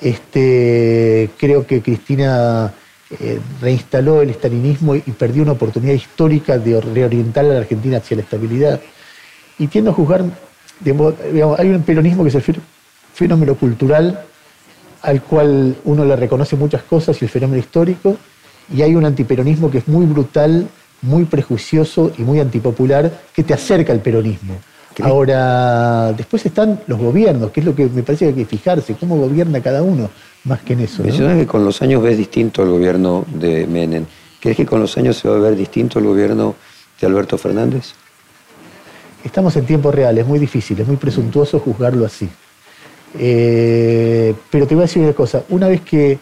[0.00, 2.72] Este, creo que Cristina
[3.18, 8.16] eh, reinstaló el estalinismo y perdió una oportunidad histórica de reorientar a la Argentina hacia
[8.16, 8.80] la estabilidad.
[9.58, 10.24] Y tiendo a juzgar,
[10.84, 12.62] hay un peronismo que es el fenó-
[13.12, 14.24] fenómeno cultural
[15.02, 18.16] al cual uno le reconoce muchas cosas y el fenómeno histórico,
[18.74, 20.68] y hay un antiperonismo que es muy brutal,
[21.02, 24.54] muy prejuicioso y muy antipopular, que te acerca al peronismo.
[25.02, 28.94] Ahora, después están los gobiernos, que es lo que me parece que hay que fijarse,
[28.94, 30.10] cómo gobierna cada uno,
[30.44, 30.98] más que en eso.
[30.98, 31.08] ¿no?
[31.08, 34.06] Mencionás que con los años ves distinto el gobierno de Menem.
[34.40, 36.54] ¿Crees que con los años se va a ver distinto el gobierno
[37.00, 37.92] de Alberto Fernández?
[39.24, 42.28] Estamos en tiempo real, es muy difícil, es muy presuntuoso juzgarlo así.
[43.18, 46.18] Eh, pero te voy a decir una cosa, una vez que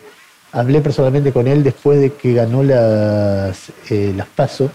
[0.52, 4.70] hablé personalmente con él después de que ganó las, eh, las PASO,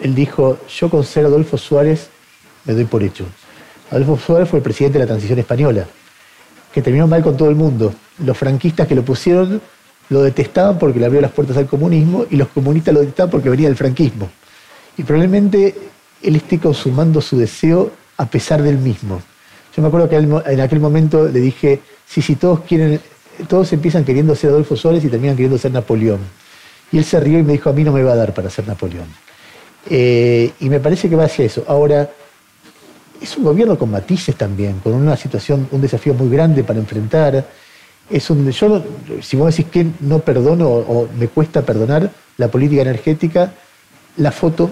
[0.00, 2.10] él dijo, yo con ser Adolfo Suárez
[2.64, 3.26] me doy por hecho.
[3.90, 5.86] Adolfo Suárez fue el presidente de la transición española,
[6.72, 7.92] que terminó mal con todo el mundo.
[8.24, 9.60] Los franquistas que lo pusieron
[10.08, 13.48] lo detestaban porque le abrió las puertas al comunismo y los comunistas lo detestaban porque
[13.48, 14.30] venía del franquismo.
[14.96, 15.74] Y probablemente
[16.22, 19.20] él esté consumando su deseo a pesar del mismo.
[19.74, 23.00] Yo me acuerdo que en aquel momento le dije, sí, sí, todos quieren,
[23.48, 26.20] todos empiezan queriendo ser Adolfo Suárez y terminan queriendo ser Napoleón.
[26.90, 28.50] Y él se rió y me dijo, a mí no me va a dar para
[28.50, 29.06] ser Napoleón.
[29.88, 31.64] Eh, y me parece que va hacia eso.
[31.66, 32.10] Ahora,
[33.22, 37.44] es un gobierno con matices también, con una situación, un desafío muy grande para enfrentar.
[38.10, 38.82] Es un, yo,
[39.20, 43.52] si vos decís que no perdono o me cuesta perdonar la política energética,
[44.16, 44.70] la foto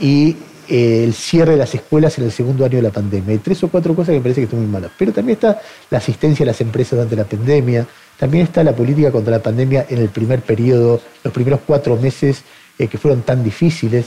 [0.00, 0.36] y
[0.68, 3.32] eh, el cierre de las escuelas en el segundo año de la pandemia.
[3.32, 4.90] Hay tres o cuatro cosas que me parece que están muy malas.
[4.96, 5.60] Pero también está
[5.90, 7.86] la asistencia a las empresas durante la pandemia,
[8.18, 12.42] también está la política contra la pandemia en el primer periodo, los primeros cuatro meses
[12.78, 14.06] eh, que fueron tan difíciles.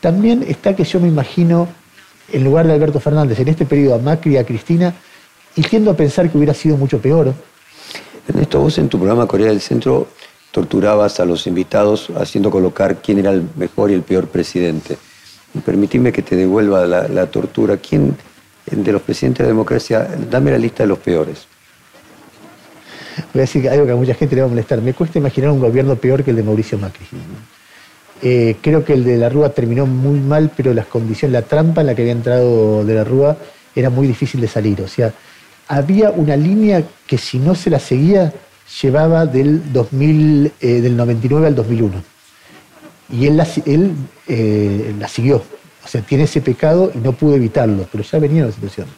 [0.00, 1.68] También está que yo me imagino,
[2.32, 4.94] en lugar de Alberto Fernández, en este periodo a Macri y a Cristina,
[5.54, 7.32] y tiendo a pensar que hubiera sido mucho peor.
[8.28, 10.08] Ernesto, vos en tu programa Corea del Centro
[10.50, 14.96] torturabas a los invitados haciendo colocar quién era el mejor y el peor presidente.
[15.64, 17.76] Permitime que te devuelva la, la tortura.
[17.76, 18.16] ¿Quién
[18.70, 21.46] de los presidentes de la democracia, dame la lista de los peores.
[23.32, 24.82] Voy a decir algo que a mucha gente le va a molestar.
[24.82, 27.06] Me cuesta imaginar un gobierno peor que el de Mauricio Macri.
[28.22, 31.82] Eh, creo que el de la Rúa terminó muy mal, pero las condiciones, la trampa
[31.82, 33.36] en la que había entrado de la Rúa
[33.74, 34.80] era muy difícil de salir.
[34.80, 35.12] O sea,
[35.68, 38.32] había una línea que si no se la seguía,
[38.82, 42.02] llevaba del, 2000, eh, del 99 al 2001.
[43.12, 43.46] Y él, la,
[44.26, 45.42] eh, la siguió.
[45.84, 48.88] O sea, tiene ese pecado y no pudo evitarlo, pero ya venía la situación.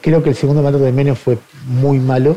[0.00, 2.36] Creo que el segundo mandato de Menem fue muy malo.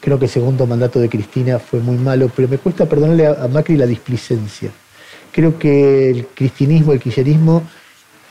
[0.00, 3.46] Creo que el segundo mandato de Cristina fue muy malo, pero me cuesta perdonarle a,
[3.48, 4.70] Macri la displicencia.
[5.36, 7.62] Creo que el cristinismo, el kirchnerismo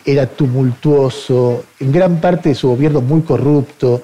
[0.03, 4.01] era tumultuoso, en gran parte de su gobierno muy corrupto,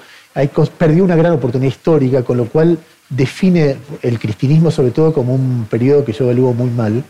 [0.78, 2.78] perdió una gran oportunidad histórica, con lo cual
[3.10, 7.04] define el cristianismo sobre todo como un periodo que yo evalúo muy mal,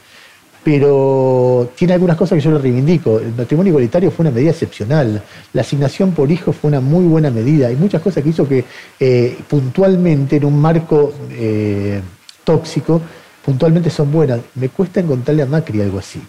[0.64, 3.20] pero tiene algunas cosas que yo le reivindico.
[3.20, 5.22] El matrimonio igualitario fue una medida excepcional,
[5.52, 8.64] la asignación por hijo fue una muy buena medida, hay muchas cosas que hizo que
[8.98, 12.00] eh, puntualmente en un marco eh,
[12.46, 13.02] tóxico,
[13.44, 14.40] puntualmente son buenas.
[14.56, 16.22] Me cuesta encontrarle a Macri algo así.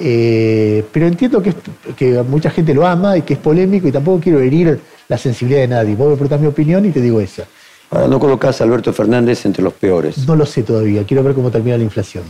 [0.00, 1.54] Eh, pero entiendo que,
[1.96, 5.60] que mucha gente lo ama y que es polémico y tampoco quiero herir la sensibilidad
[5.60, 5.94] de nadie.
[5.94, 7.44] Vos me preguntás mi opinión y te digo esa.
[7.90, 10.26] Ahora, ¿no colocás a Alberto Fernández entre los peores?
[10.26, 11.04] No lo sé todavía.
[11.04, 12.24] Quiero ver cómo termina la inflación.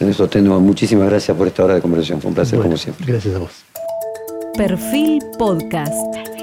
[0.00, 2.20] En eso tengo muchísimas gracias por esta hora de conversación.
[2.20, 3.06] Fue un placer como siempre.
[3.06, 3.50] Gracias a vos.
[4.56, 6.37] Perfil Podcast.